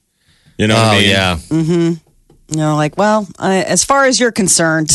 You 0.58 0.67
know 0.67 0.75
what 0.75 0.86
Oh, 0.86 0.89
I 0.91 0.99
mean? 1.01 1.10
yeah. 1.10 1.36
Mm 1.49 1.65
hmm. 1.65 1.93
You 2.54 2.58
know, 2.58 2.75
like, 2.78 2.97
well, 2.97 3.28
uh, 3.38 3.63
as 3.67 3.84
far 3.84 4.06
as 4.06 4.19
you're 4.19 4.32
concerned, 4.32 4.89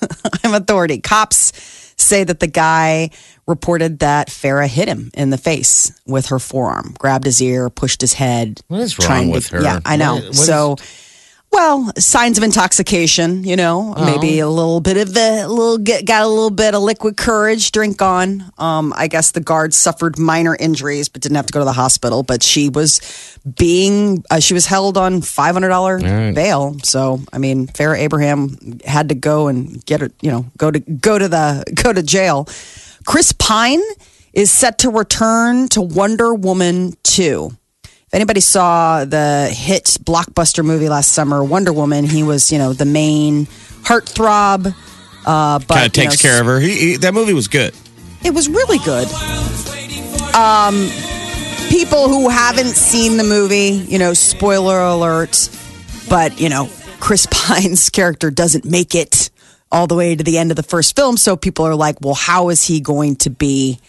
I'm 0.42 0.54
authority. 0.54 0.98
Cops 0.98 1.52
say 1.98 2.24
that 2.24 2.40
the 2.40 2.46
guy 2.46 3.10
reported 3.46 4.00
that 4.00 4.28
Farrah 4.28 4.68
hit 4.68 4.88
him 4.88 5.10
in 5.14 5.30
the 5.30 5.38
face 5.38 5.92
with 6.06 6.26
her 6.26 6.38
forearm, 6.38 6.94
grabbed 6.98 7.24
his 7.24 7.40
ear, 7.40 7.70
pushed 7.70 8.00
his 8.00 8.12
head. 8.14 8.60
What 8.68 8.80
is 8.80 8.98
wrong 8.98 9.06
trying 9.06 9.26
to- 9.28 9.32
with 9.32 9.46
her? 9.48 9.62
Yeah, 9.62 9.80
I 9.84 9.96
know. 9.96 10.14
What- 10.16 10.22
what 10.24 10.30
is- 10.34 10.44
so, 10.46 10.76
well, 11.52 11.90
signs 11.96 12.36
of 12.36 12.44
intoxication, 12.44 13.42
you 13.44 13.56
know, 13.56 13.94
Oh. 13.96 14.04
maybe 14.04 14.40
a 14.40 14.48
little 14.48 14.80
bit 14.80 14.98
of 14.98 15.14
the 15.14 15.46
little 15.48 15.78
get, 15.78 16.04
got 16.04 16.22
a 16.22 16.28
little 16.28 16.50
bit 16.50 16.74
of 16.74 16.82
liquid 16.82 17.16
courage 17.16 17.72
drink 17.72 18.02
on. 18.02 18.44
Um, 18.58 18.92
I 18.96 19.06
guess 19.06 19.30
the 19.30 19.40
guard 19.40 19.72
suffered 19.72 20.18
minor 20.18 20.54
injuries, 20.54 21.08
but 21.08 21.22
didn't 21.22 21.36
have 21.36 21.46
to 21.46 21.52
go 21.52 21.60
to 21.60 21.64
the 21.64 21.72
hospital. 21.72 22.22
But 22.22 22.42
she 22.42 22.68
was 22.68 23.00
being, 23.58 24.22
uh, 24.30 24.40
she 24.40 24.52
was 24.52 24.66
held 24.66 24.98
on 24.98 25.22
five 25.22 25.54
hundred 25.54 25.68
dollar 25.68 25.96
right. 25.98 26.34
bail. 26.34 26.76
So, 26.82 27.20
I 27.32 27.38
mean, 27.38 27.68
Farrah 27.68 27.98
Abraham 28.00 28.80
had 28.84 29.08
to 29.08 29.14
go 29.14 29.48
and 29.48 29.82
get 29.86 30.00
her, 30.02 30.10
you 30.20 30.30
know, 30.30 30.46
go 30.58 30.70
to 30.70 30.80
go 30.80 31.18
to 31.18 31.28
the 31.28 31.64
go 31.82 31.92
to 31.92 32.02
jail. 32.02 32.48
Chris 33.06 33.32
Pine 33.32 33.80
is 34.34 34.50
set 34.50 34.78
to 34.80 34.90
return 34.90 35.68
to 35.68 35.80
Wonder 35.80 36.34
Woman 36.34 36.92
two. 37.02 37.52
If 38.06 38.14
anybody 38.14 38.38
saw 38.38 39.04
the 39.04 39.48
hit 39.52 39.84
blockbuster 40.04 40.64
movie 40.64 40.88
last 40.88 41.10
summer, 41.10 41.42
Wonder 41.42 41.72
Woman, 41.72 42.04
he 42.04 42.22
was, 42.22 42.52
you 42.52 42.58
know, 42.58 42.72
the 42.72 42.84
main 42.84 43.46
heartthrob. 43.82 44.72
Uh, 45.26 45.58
but 45.58 45.68
Kind 45.68 45.86
of 45.86 45.92
takes 45.92 46.22
you 46.22 46.28
know, 46.28 46.32
care 46.34 46.40
of 46.40 46.46
her. 46.46 46.60
He, 46.60 46.78
he, 46.78 46.96
that 46.98 47.14
movie 47.14 47.32
was 47.34 47.48
good. 47.48 47.74
It 48.24 48.32
was 48.32 48.48
really 48.48 48.78
good. 48.78 49.08
Um, 50.36 50.88
people 51.68 52.08
who 52.08 52.28
haven't 52.28 52.76
seen 52.76 53.16
the 53.16 53.24
movie, 53.24 53.84
you 53.90 53.98
know, 53.98 54.14
spoiler 54.14 54.78
alert, 54.78 55.50
but 56.08 56.40
you 56.40 56.48
know, 56.48 56.70
Chris 57.00 57.26
Pine's 57.32 57.90
character 57.90 58.30
doesn't 58.30 58.64
make 58.64 58.94
it 58.94 59.30
all 59.72 59.88
the 59.88 59.96
way 59.96 60.14
to 60.14 60.22
the 60.22 60.38
end 60.38 60.52
of 60.52 60.56
the 60.56 60.62
first 60.62 60.94
film, 60.94 61.16
so 61.16 61.36
people 61.36 61.64
are 61.64 61.74
like, 61.74 62.00
"Well, 62.00 62.14
how 62.14 62.50
is 62.50 62.62
he 62.62 62.78
going 62.80 63.16
to 63.16 63.30
be?" 63.30 63.80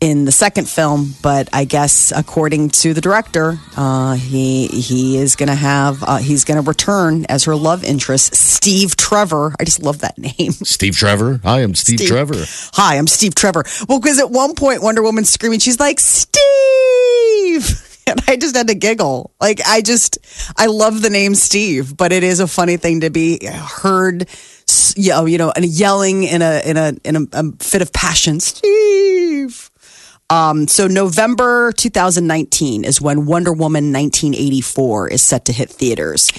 In 0.00 0.24
the 0.24 0.32
second 0.32 0.68
film, 0.68 1.14
but 1.22 1.48
I 1.52 1.64
guess 1.64 2.12
according 2.14 2.70
to 2.70 2.94
the 2.94 3.00
director, 3.00 3.58
uh, 3.76 4.14
he 4.14 4.68
he 4.68 5.16
is 5.16 5.34
going 5.36 5.48
to 5.48 5.54
have 5.54 6.02
uh, 6.02 6.18
he's 6.18 6.44
going 6.44 6.62
to 6.62 6.68
return 6.68 7.24
as 7.28 7.44
her 7.44 7.56
love 7.56 7.84
interest, 7.84 8.34
Steve 8.34 8.96
Trevor. 8.96 9.54
I 9.58 9.64
just 9.64 9.82
love 9.82 10.00
that 10.00 10.18
name. 10.38 10.52
Steve 10.52 10.96
Trevor. 10.96 11.40
Hi, 11.42 11.58
I 11.58 11.60
am 11.62 11.74
Steve, 11.74 11.98
Steve. 11.98 12.08
Trevor. 12.08 12.44
Hi, 12.74 12.96
I'm 12.96 13.06
Steve 13.06 13.34
Trevor. 13.34 13.64
Well, 13.88 14.00
because 14.00 14.20
at 14.20 14.30
one 14.30 14.54
point 14.54 14.82
Wonder 14.82 15.02
Woman's 15.02 15.30
screaming, 15.30 15.58
she's 15.58 15.80
like, 15.80 16.00
Steve! 16.00 17.84
And 18.08 18.22
I 18.26 18.36
just 18.38 18.56
had 18.56 18.68
to 18.68 18.74
giggle. 18.74 19.34
Like, 19.38 19.60
I 19.66 19.82
just, 19.82 20.16
I 20.56 20.64
love 20.64 21.02
the 21.02 21.10
name 21.10 21.34
Steve, 21.34 21.94
but 21.94 22.10
it 22.10 22.22
is 22.22 22.40
a 22.40 22.46
funny 22.46 22.78
thing 22.78 23.02
to 23.02 23.10
be 23.10 23.38
heard, 23.44 24.26
you 24.96 25.10
know, 25.10 25.26
you 25.26 25.36
know, 25.36 25.52
and 25.54 25.62
yelling 25.66 26.22
in 26.24 26.40
a, 26.40 26.62
in 26.64 26.78
a, 26.78 26.94
in 27.04 27.16
a, 27.16 27.20
a 27.34 27.52
fit 27.60 27.82
of 27.82 27.92
passion, 27.92 28.40
Steve. 28.40 29.67
Um, 30.30 30.68
so 30.68 30.86
November 30.86 31.72
2019 31.72 32.84
is 32.84 33.00
when 33.00 33.24
Wonder 33.26 33.52
Woman 33.52 33.92
1984 33.92 35.08
is 35.08 35.22
set 35.22 35.46
to 35.46 35.52
hit 35.52 35.70
theaters. 35.70 36.30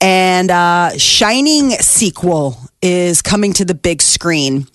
And 0.00 0.50
uh, 0.50 0.96
Shining 0.96 1.70
sequel 1.72 2.56
is 2.80 3.20
coming 3.20 3.52
to 3.54 3.64
the 3.64 3.74
big 3.74 4.00
screen. 4.00 4.66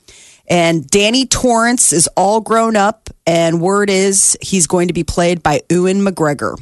And 0.47 0.87
Danny 0.87 1.25
Torrance 1.25 1.93
is 1.93 2.07
all 2.17 2.41
grown 2.41 2.75
up, 2.75 3.09
and 3.25 3.61
word 3.61 3.89
is 3.89 4.37
he's 4.41 4.67
going 4.67 4.89
to 4.89 4.93
be 4.93 5.03
played 5.05 5.41
by 5.41 5.61
Ewan 5.69 6.01
McGregor. 6.01 6.61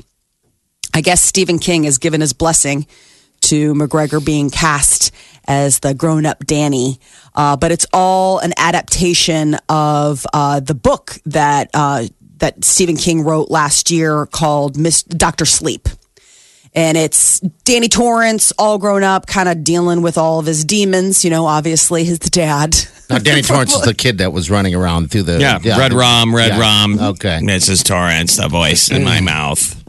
I 0.93 1.01
guess 1.01 1.21
Stephen 1.21 1.57
King 1.57 1.83
has 1.85 1.97
given 1.97 2.21
his 2.21 2.33
blessing 2.33 2.85
to 3.41 3.73
McGregor 3.73 4.23
being 4.23 4.49
cast 4.49 5.11
as 5.47 5.79
the 5.79 5.93
grown 5.93 6.25
up 6.25 6.45
Danny. 6.45 6.99
Uh, 7.35 7.55
but 7.57 7.71
it's 7.71 7.85
all 7.93 8.39
an 8.39 8.53
adaptation 8.57 9.55
of 9.69 10.25
uh, 10.33 10.59
the 10.59 10.75
book 10.75 11.17
that 11.25 11.69
uh, 11.73 12.05
that 12.37 12.63
Stephen 12.65 12.95
King 12.97 13.23
wrote 13.23 13.49
last 13.49 13.91
year 13.91 14.25
called 14.25 14.77
Miss 14.77 15.03
Doctor 15.03 15.45
Sleep. 15.45 15.87
And 16.73 16.97
it's 16.97 17.41
Danny 17.65 17.89
Torrance, 17.89 18.53
all 18.57 18.77
grown 18.77 19.03
up, 19.03 19.27
kind 19.27 19.49
of 19.49 19.61
dealing 19.61 20.01
with 20.01 20.17
all 20.17 20.39
of 20.39 20.45
his 20.45 20.63
demons. 20.63 21.23
You 21.25 21.29
know, 21.29 21.45
obviously 21.45 22.05
his 22.05 22.17
dad. 22.19 22.77
Now, 23.09 23.17
Danny 23.17 23.41
Torrance 23.43 23.73
is 23.75 23.81
the 23.81 23.93
kid 23.93 24.19
that 24.19 24.31
was 24.31 24.49
running 24.49 24.73
around 24.73 25.11
through 25.11 25.23
the. 25.23 25.39
Yeah, 25.39 25.59
Red 25.77 25.91
the- 25.91 25.97
Rum, 25.97 26.33
Red 26.33 26.51
yeah. 26.53 26.59
Rum. 26.59 26.99
Okay. 26.99 27.39
Mrs. 27.43 27.83
Torrance, 27.83 28.37
the 28.37 28.47
voice 28.47 28.89
in 28.89 29.03
my 29.03 29.19
mouth. 29.19 29.80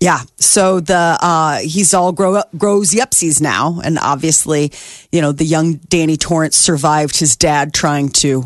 Yeah. 0.00 0.20
So 0.36 0.80
the 0.80 1.18
uh 1.20 1.58
he's 1.58 1.94
all 1.94 2.12
grow 2.12 2.34
up 2.34 2.50
grows 2.56 2.90
yupsies 2.92 3.40
now. 3.40 3.80
And 3.82 3.98
obviously, 3.98 4.72
you 5.10 5.20
know, 5.20 5.32
the 5.32 5.44
young 5.44 5.74
Danny 5.88 6.16
Torrance 6.16 6.56
survived 6.56 7.18
his 7.18 7.34
dad 7.36 7.72
trying 7.72 8.10
to 8.10 8.44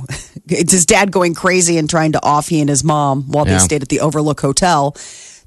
it's 0.49 0.73
his 0.73 0.87
dad 0.87 1.11
going 1.11 1.35
crazy 1.35 1.77
and 1.77 1.91
trying 1.91 2.13
to 2.13 2.25
off 2.25 2.49
he 2.49 2.61
and 2.61 2.69
his 2.69 2.85
mom 2.85 3.25
while 3.25 3.45
they 3.45 3.59
stayed 3.59 3.83
at 3.83 3.89
the 3.89 4.01
Overlook 4.01 4.41
Hotel. 4.41 4.97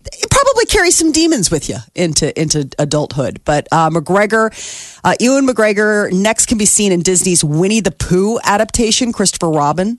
It 0.06 0.30
probably 0.30 0.66
carries 0.66 0.96
some 0.98 1.13
demons 1.13 1.50
with 1.50 1.70
you 1.70 1.78
into 1.96 2.38
into 2.39 2.70
adulthood. 2.78 3.39
But 3.46 3.70
uh, 3.72 3.89
McGregor, 3.89 4.52
uh, 5.06 5.16
Ewan 5.22 5.48
McGregor, 5.48 6.12
next 6.12 6.48
can 6.48 6.58
be 6.58 6.66
seen 6.66 6.92
in 6.92 7.02
Disney's 7.02 7.46
Winnie 7.46 7.80
the 7.80 7.92
Pooh 7.92 8.38
adaptation, 8.44 9.13
Christopher 9.13 9.50
Robin, 9.50 9.98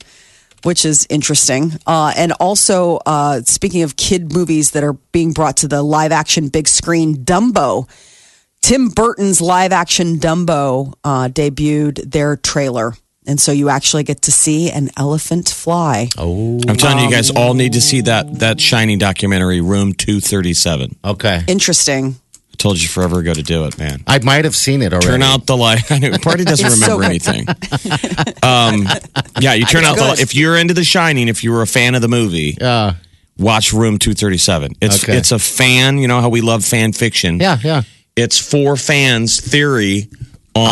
which 0.64 0.85
is 0.85 1.07
interesting. 1.11 1.72
Uh, 1.87 2.12
and 2.16 2.33
also, 2.40 2.98
uh, 3.07 3.40
speaking 3.42 3.83
of 3.83 3.96
kid 3.96 4.33
movies 4.33 4.72
that 4.72 4.83
are 4.83 4.94
being 5.12 5.33
brought 5.33 5.59
to 5.59 5.68
the 5.68 5.83
live 5.83 6.12
action 6.12 6.48
big 6.48 6.68
screen, 6.68 7.16
Dumbo. 7.16 7.88
Tim 8.62 8.88
Burton's 8.88 9.40
live 9.40 9.72
action 9.72 10.16
Dumbo 10.18 10.94
uh, 11.05 11.29
debuted 11.29 12.11
their 12.11 12.37
trailer. 12.37 12.94
And 13.27 13.40
so 13.40 13.53
you 13.53 13.68
actually 13.68 14.05
get 14.05 14.22
to 14.22 14.33
see 14.33 14.70
an 14.70 14.90
elephant 14.96 15.48
fly. 15.48 16.09
Oh, 16.18 16.61
I'm 16.68 16.77
telling 16.77 16.98
you, 16.98 17.05
you 17.05 17.11
guys 17.11 17.31
all 17.31 17.55
need 17.55 17.72
to 17.72 17.81
see 17.81 18.03
that 18.03 18.40
that 18.40 18.61
Shining 18.61 18.98
documentary, 18.98 19.61
Room 19.61 19.94
237. 19.94 20.96
okay. 21.05 21.42
Interesting. 21.46 22.16
I 22.55 22.57
told 22.57 22.81
you 22.81 22.87
forever 22.88 23.19
ago 23.19 23.35
to 23.35 23.43
do 23.43 23.64
it, 23.67 23.77
man. 23.79 24.05
I 24.07 24.21
might 24.21 24.45
have 24.45 24.55
seen 24.55 24.81
it 24.81 24.93
already. 24.93 25.09
Turn 25.09 25.23
out 25.23 25.47
the 25.47 25.57
light. 25.57 25.83
I 25.90 25.99
know 25.99 26.17
Party 26.19 26.45
doesn't 26.45 26.64
It's 26.64 26.81
so 26.81 26.99
remember 26.99 27.05
anything. 27.05 27.47
um, 28.43 28.87
yeah, 29.40 29.55
you 29.55 29.64
turn 29.67 29.85
out 29.85 29.97
the 29.97 30.03
light. 30.03 30.21
If 30.21 30.35
you're 30.37 30.57
into 30.57 30.73
The 30.73 30.85
Shining, 30.85 31.27
if 31.29 31.43
you 31.43 31.51
were 31.53 31.62
a 31.62 31.67
fan 31.67 31.95
of 31.97 32.01
the 32.03 32.09
movie, 32.09 32.57
Uh, 32.61 32.93
watch 33.38 33.73
Room 33.73 33.99
237. 33.99 34.73
It's 34.81 35.03
Okay. 35.03 35.17
it's 35.17 35.33
a 35.33 35.38
fan. 35.40 35.99
You 35.99 36.07
know 36.09 36.21
how 36.21 36.29
we 36.29 36.40
love 36.40 36.64
fan 36.64 36.93
fiction. 36.93 37.38
yeah, 37.40 37.59
yeah. 37.62 37.83
It's 38.17 38.38
four 38.38 38.77
fans' 38.77 39.40
theory 39.40 40.09
on 40.55 40.62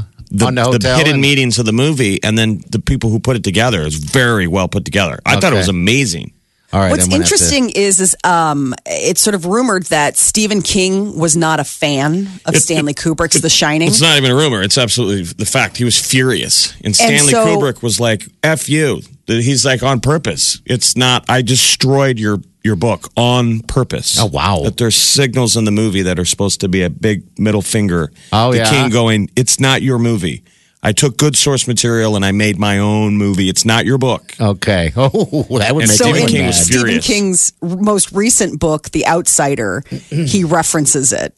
Uh, 0.00 0.02
the, 0.30 0.46
on 0.46 0.54
the 0.54 0.78
the 0.78 0.96
hidden 0.96 1.12
and- 1.14 1.20
meetings 1.20 1.58
of 1.58 1.66
the 1.66 1.72
movie, 1.74 2.22
and 2.24 2.38
then 2.38 2.62
the 2.70 2.78
people 2.78 3.10
who 3.10 3.18
put 3.20 3.36
it 3.36 3.44
together 3.44 3.82
is 3.82 3.96
very 3.96 4.46
well 4.46 4.66
put 4.68 4.86
together. 4.86 5.20
I 5.26 5.38
thought 5.38 5.52
it 5.52 5.56
was 5.56 5.68
amazing. 5.68 6.32
All 6.72 6.80
right. 6.80 6.90
What's 6.90 7.04
I'm 7.04 7.10
gonna 7.10 7.22
interesting 7.22 7.70
is, 7.70 8.00
is 8.00 8.16
um, 8.24 8.74
it's 8.86 9.20
sort 9.20 9.34
of 9.34 9.46
rumored 9.46 9.84
that 9.84 10.16
Stephen 10.16 10.62
King 10.62 11.18
was 11.18 11.36
not 11.36 11.60
a 11.60 11.64
fan 11.64 12.28
of 12.46 12.56
Stanley 12.56 12.94
Kubrick's 12.94 13.40
The 13.40 13.50
Shining. 13.50 13.88
It's 13.88 14.00
not 14.00 14.16
even 14.16 14.30
a 14.30 14.34
rumor. 14.34 14.62
It's 14.62 14.78
absolutely 14.78 15.24
the 15.24 15.44
fact. 15.44 15.76
He 15.76 15.84
was 15.84 15.98
furious. 15.98 16.74
And 16.82 16.96
Stanley 16.96 17.32
so- 17.32 17.44
Kubrick 17.44 17.82
was 17.82 18.00
like, 18.00 18.26
F 18.42 18.68
you. 18.68 19.02
He's 19.26 19.64
like, 19.64 19.82
on 19.82 20.00
purpose. 20.00 20.60
It's 20.66 20.96
not, 20.96 21.24
I 21.28 21.42
destroyed 21.42 22.18
your, 22.18 22.38
your 22.64 22.76
book 22.76 23.08
on 23.16 23.60
purpose. 23.60 24.18
Oh, 24.18 24.26
wow. 24.26 24.62
That 24.64 24.78
there's 24.78 24.96
signals 24.96 25.56
in 25.56 25.64
the 25.64 25.70
movie 25.70 26.02
that 26.02 26.18
are 26.18 26.24
supposed 26.24 26.60
to 26.62 26.68
be 26.68 26.82
a 26.82 26.90
big 26.90 27.38
middle 27.38 27.62
finger. 27.62 28.10
Oh, 28.32 28.50
the 28.50 28.58
yeah? 28.58 28.70
king 28.70 28.90
going, 28.90 29.30
it's 29.36 29.60
not 29.60 29.80
your 29.80 29.98
movie. 29.98 30.42
I 30.82 30.92
took 30.92 31.16
good 31.16 31.36
source 31.36 31.68
material 31.68 32.16
and 32.16 32.24
I 32.24 32.32
made 32.32 32.58
my 32.58 32.78
own 32.78 33.16
movie. 33.16 33.48
It's 33.48 33.64
not 33.64 33.84
your 33.86 33.98
book. 33.98 34.34
Okay. 34.40 34.92
Oh, 34.96 35.46
that 35.58 35.74
would 35.74 35.84
And 35.84 35.90
make 35.90 35.98
so 35.98 36.04
Stephen 36.04 36.22
in 36.22 36.28
King 36.28 36.46
was 36.46 36.56
mad. 36.56 36.64
Stephen 36.64 36.80
furious. 36.86 37.06
King's 37.06 37.52
most 37.62 38.12
recent 38.12 38.58
book, 38.58 38.90
The 38.90 39.06
Outsider, 39.06 39.84
he 40.10 40.44
references 40.44 41.12
it. 41.12 41.36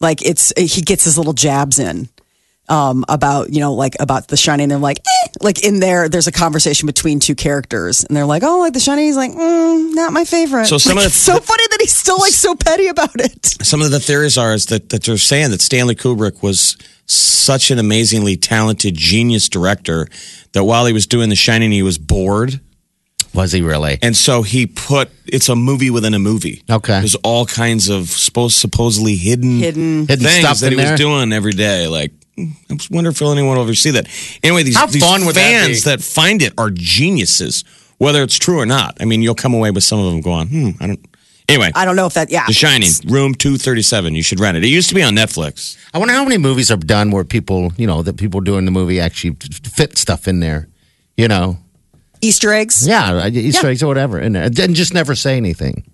Like 0.00 0.22
it's 0.24 0.52
he 0.58 0.82
gets 0.82 1.04
his 1.04 1.16
little 1.16 1.32
jabs 1.32 1.78
in. 1.78 2.08
Um, 2.68 3.04
about 3.08 3.52
you 3.52 3.60
know 3.60 3.74
like 3.74 3.96
about 4.00 4.28
The 4.28 4.36
Shining. 4.36 4.72
And 4.72 4.82
like 4.82 4.98
eh. 4.98 5.28
like 5.40 5.64
in 5.64 5.80
there, 5.80 6.08
there's 6.08 6.26
a 6.26 6.32
conversation 6.32 6.86
between 6.86 7.20
two 7.20 7.34
characters, 7.34 8.04
and 8.04 8.16
they're 8.16 8.26
like, 8.26 8.42
oh, 8.44 8.60
like 8.60 8.72
The 8.72 8.80
Shining. 8.80 9.06
He's 9.06 9.16
like, 9.16 9.32
mm, 9.32 9.94
not 9.94 10.12
my 10.12 10.24
favorite. 10.24 10.66
So 10.66 10.78
some 10.78 10.96
Like, 10.96 11.06
of 11.06 11.12
the- 11.12 11.14
it's 11.14 11.24
so 11.24 11.38
funny 11.38 11.64
that 11.70 11.78
he's 11.80 11.96
still 11.96 12.18
like 12.18 12.32
so 12.32 12.54
petty 12.54 12.86
about 12.88 13.20
it. 13.20 13.44
Some 13.64 13.82
of 13.82 13.90
the 13.90 14.00
theories 14.00 14.38
are 14.38 14.54
is 14.54 14.66
that, 14.66 14.90
that 14.90 15.04
they're 15.04 15.18
saying 15.18 15.50
that 15.50 15.60
Stanley 15.60 15.94
Kubrick 15.94 16.42
was 16.42 16.76
such 17.06 17.70
an 17.70 17.78
amazingly 17.78 18.36
talented 18.36 18.94
genius 18.94 19.48
director 19.48 20.06
that 20.52 20.64
while 20.64 20.86
he 20.86 20.92
was 20.92 21.06
doing 21.06 21.28
The 21.28 21.36
Shining, 21.36 21.72
he 21.72 21.82
was 21.82 21.98
bored. 21.98 22.60
Was 23.34 23.52
he 23.52 23.62
really? 23.62 23.98
And 24.02 24.14
so 24.14 24.42
he 24.42 24.66
put 24.66 25.10
it's 25.26 25.48
a 25.48 25.56
movie 25.56 25.88
within 25.90 26.12
a 26.12 26.18
movie. 26.18 26.62
Okay. 26.70 26.98
There's 26.98 27.14
all 27.16 27.46
kinds 27.46 27.88
of 27.88 28.08
supposed 28.08 28.56
supposedly 28.56 29.16
hidden 29.16 29.58
Hidden. 29.58 30.06
Hidden 30.06 30.24
things 30.26 30.40
stuff 30.40 30.58
that 30.58 30.72
in 30.72 30.78
he 30.78 30.84
was 30.84 30.98
doing 31.00 31.32
every 31.32 31.52
day. 31.52 31.88
Like 31.88 32.12
I 32.38 32.74
just 32.74 32.90
wonder 32.90 33.10
if 33.10 33.20
anyone 33.20 33.56
will 33.56 33.62
ever 33.62 33.74
see 33.74 33.90
that. 33.90 34.06
Anyway, 34.42 34.62
these, 34.62 34.76
How 34.76 34.86
these 34.86 35.02
fun 35.02 35.26
would 35.26 35.34
that 35.34 35.66
fans 35.66 35.84
that, 35.84 36.00
find 36.02 36.40
it 36.42 36.52
are 36.56 36.70
geniuses, 36.70 37.64
whether 37.98 38.22
it's 38.22 38.38
true 38.38 38.58
or 38.58 38.66
not. 38.66 38.96
I 39.00 39.04
mean, 39.04 39.22
you'll 39.22 39.34
come 39.34 39.52
away 39.54 39.70
with 39.70 39.84
some 39.84 39.98
of 39.98 40.10
them 40.10 40.20
going, 40.22 40.48
hmm, 40.48 40.70
I 40.80 40.86
don't. 40.88 41.06
Anyway, 41.48 41.70
I 41.74 41.84
don't 41.84 41.96
know 41.96 42.06
if 42.06 42.14
that. 42.14 42.30
Yeah, 42.30 42.46
The 42.46 42.52
Shining, 42.54 42.88
room 43.06 43.34
two 43.34 43.58
thirty 43.58 43.82
seven. 43.82 44.14
You 44.14 44.22
should 44.22 44.40
rent 44.40 44.56
it. 44.56 44.64
It 44.64 44.68
used 44.68 44.88
to 44.90 44.94
be 44.94 45.02
on 45.02 45.14
Netflix. 45.14 45.76
I 45.92 45.98
wonder 45.98 46.14
how 46.14 46.22
many 46.22 46.38
movies 46.38 46.70
are 46.70 46.76
done 46.76 47.10
where 47.10 47.24
people, 47.24 47.72
you 47.76 47.86
know, 47.86 48.00
that 48.02 48.16
people 48.16 48.40
doing 48.40 48.64
the 48.64 48.70
movie 48.70 49.00
actually 49.00 49.36
fit 49.64 49.98
stuff 49.98 50.26
in 50.28 50.40
there. 50.40 50.68
You 51.16 51.28
know, 51.28 51.58
Easter 52.22 52.52
eggs. 52.52 52.86
yeah, 52.86 53.26
Easter 53.28 53.66
eggs 53.66 53.82
or 53.82 53.88
whatever 53.88 54.18
in 54.18 54.32
there, 54.32 54.44
and 54.44 54.74
just 54.74 54.94
never 54.94 55.14
say 55.14 55.36
anything. 55.36 55.84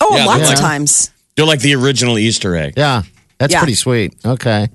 Oh, 0.00 0.14
Yeah, 0.14 0.26
lots 0.26 0.40
they're 0.40 0.52
of 0.52 0.58
like- 0.58 0.58
times. 0.58 1.10
They're 1.36 1.46
like 1.46 1.60
the 1.60 1.74
original 1.76 2.18
Easter 2.18 2.54
egg. 2.56 2.74
Yeah, 2.76 3.02
that's 3.38 3.52
Yeah. 3.52 3.60
pretty 3.60 3.74
sweet. 3.76 4.14
Okay, 4.24 4.68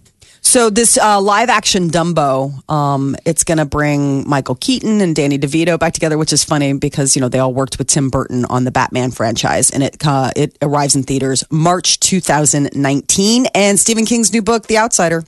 So 0.52 0.70
this 0.70 0.98
uh, 0.98 1.22
live 1.22 1.48
action 1.48 1.90
Dumbo, 1.92 2.70
um, 2.70 3.16
it's 3.26 3.46
going 3.46 3.60
to 3.60 3.64
bring 3.64 4.28
Michael 4.28 4.56
Keaton 4.56 5.00
and 5.00 5.16
Danny 5.16 5.40
DeVito 5.40 5.80
back 5.80 5.94
together, 5.94 6.18
which 6.18 6.34
is 6.34 6.44
funny 6.44 6.74
because 6.74 7.16
you 7.16 7.22
know 7.22 7.30
they 7.30 7.40
all 7.40 7.54
worked 7.54 7.78
with 7.78 7.88
Tim 7.88 8.10
Burton 8.10 8.44
on 8.44 8.66
the 8.66 8.72
Batman 8.72 9.12
franchise, 9.12 9.70
and 9.70 9.82
it 9.82 10.06
uh, 10.06 10.32
it 10.36 10.58
arrives 10.62 10.94
in 10.94 11.04
theaters 11.04 11.46
March 11.50 12.02
2019. 12.02 13.46
And 13.56 13.80
Stephen 13.80 14.06
King's 14.06 14.34
new 14.34 14.42
book, 14.42 14.68
The 14.68 14.78
Outsider, 14.78 15.24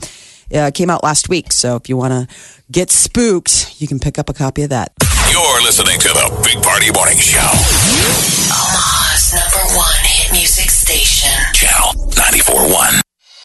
uh, 0.54 0.72
came 0.74 0.90
out 0.90 1.06
last 1.06 1.30
week. 1.30 1.54
So 1.54 1.78
if 1.78 1.88
you 1.88 1.96
want 1.96 2.12
to 2.12 2.36
get 2.70 2.92
spooked, 2.92 3.80
you 3.80 3.88
can 3.88 4.00
pick 4.00 4.20
up 4.20 4.28
a 4.28 4.34
copy 4.34 4.64
of 4.64 4.72
that. 4.72 4.92
You're 5.32 5.62
listening 5.64 6.02
to 6.02 6.10
the 6.10 6.42
Big 6.44 6.62
Party 6.62 6.92
Morning 6.92 7.18
Show. 7.18 7.40
Omaha's 8.52 9.34
number 9.34 9.74
one 9.74 10.04
hit 10.04 10.34
music 10.34 10.70
station. 10.70 11.32
Channel 11.54 12.12
94.1. 12.12 13.04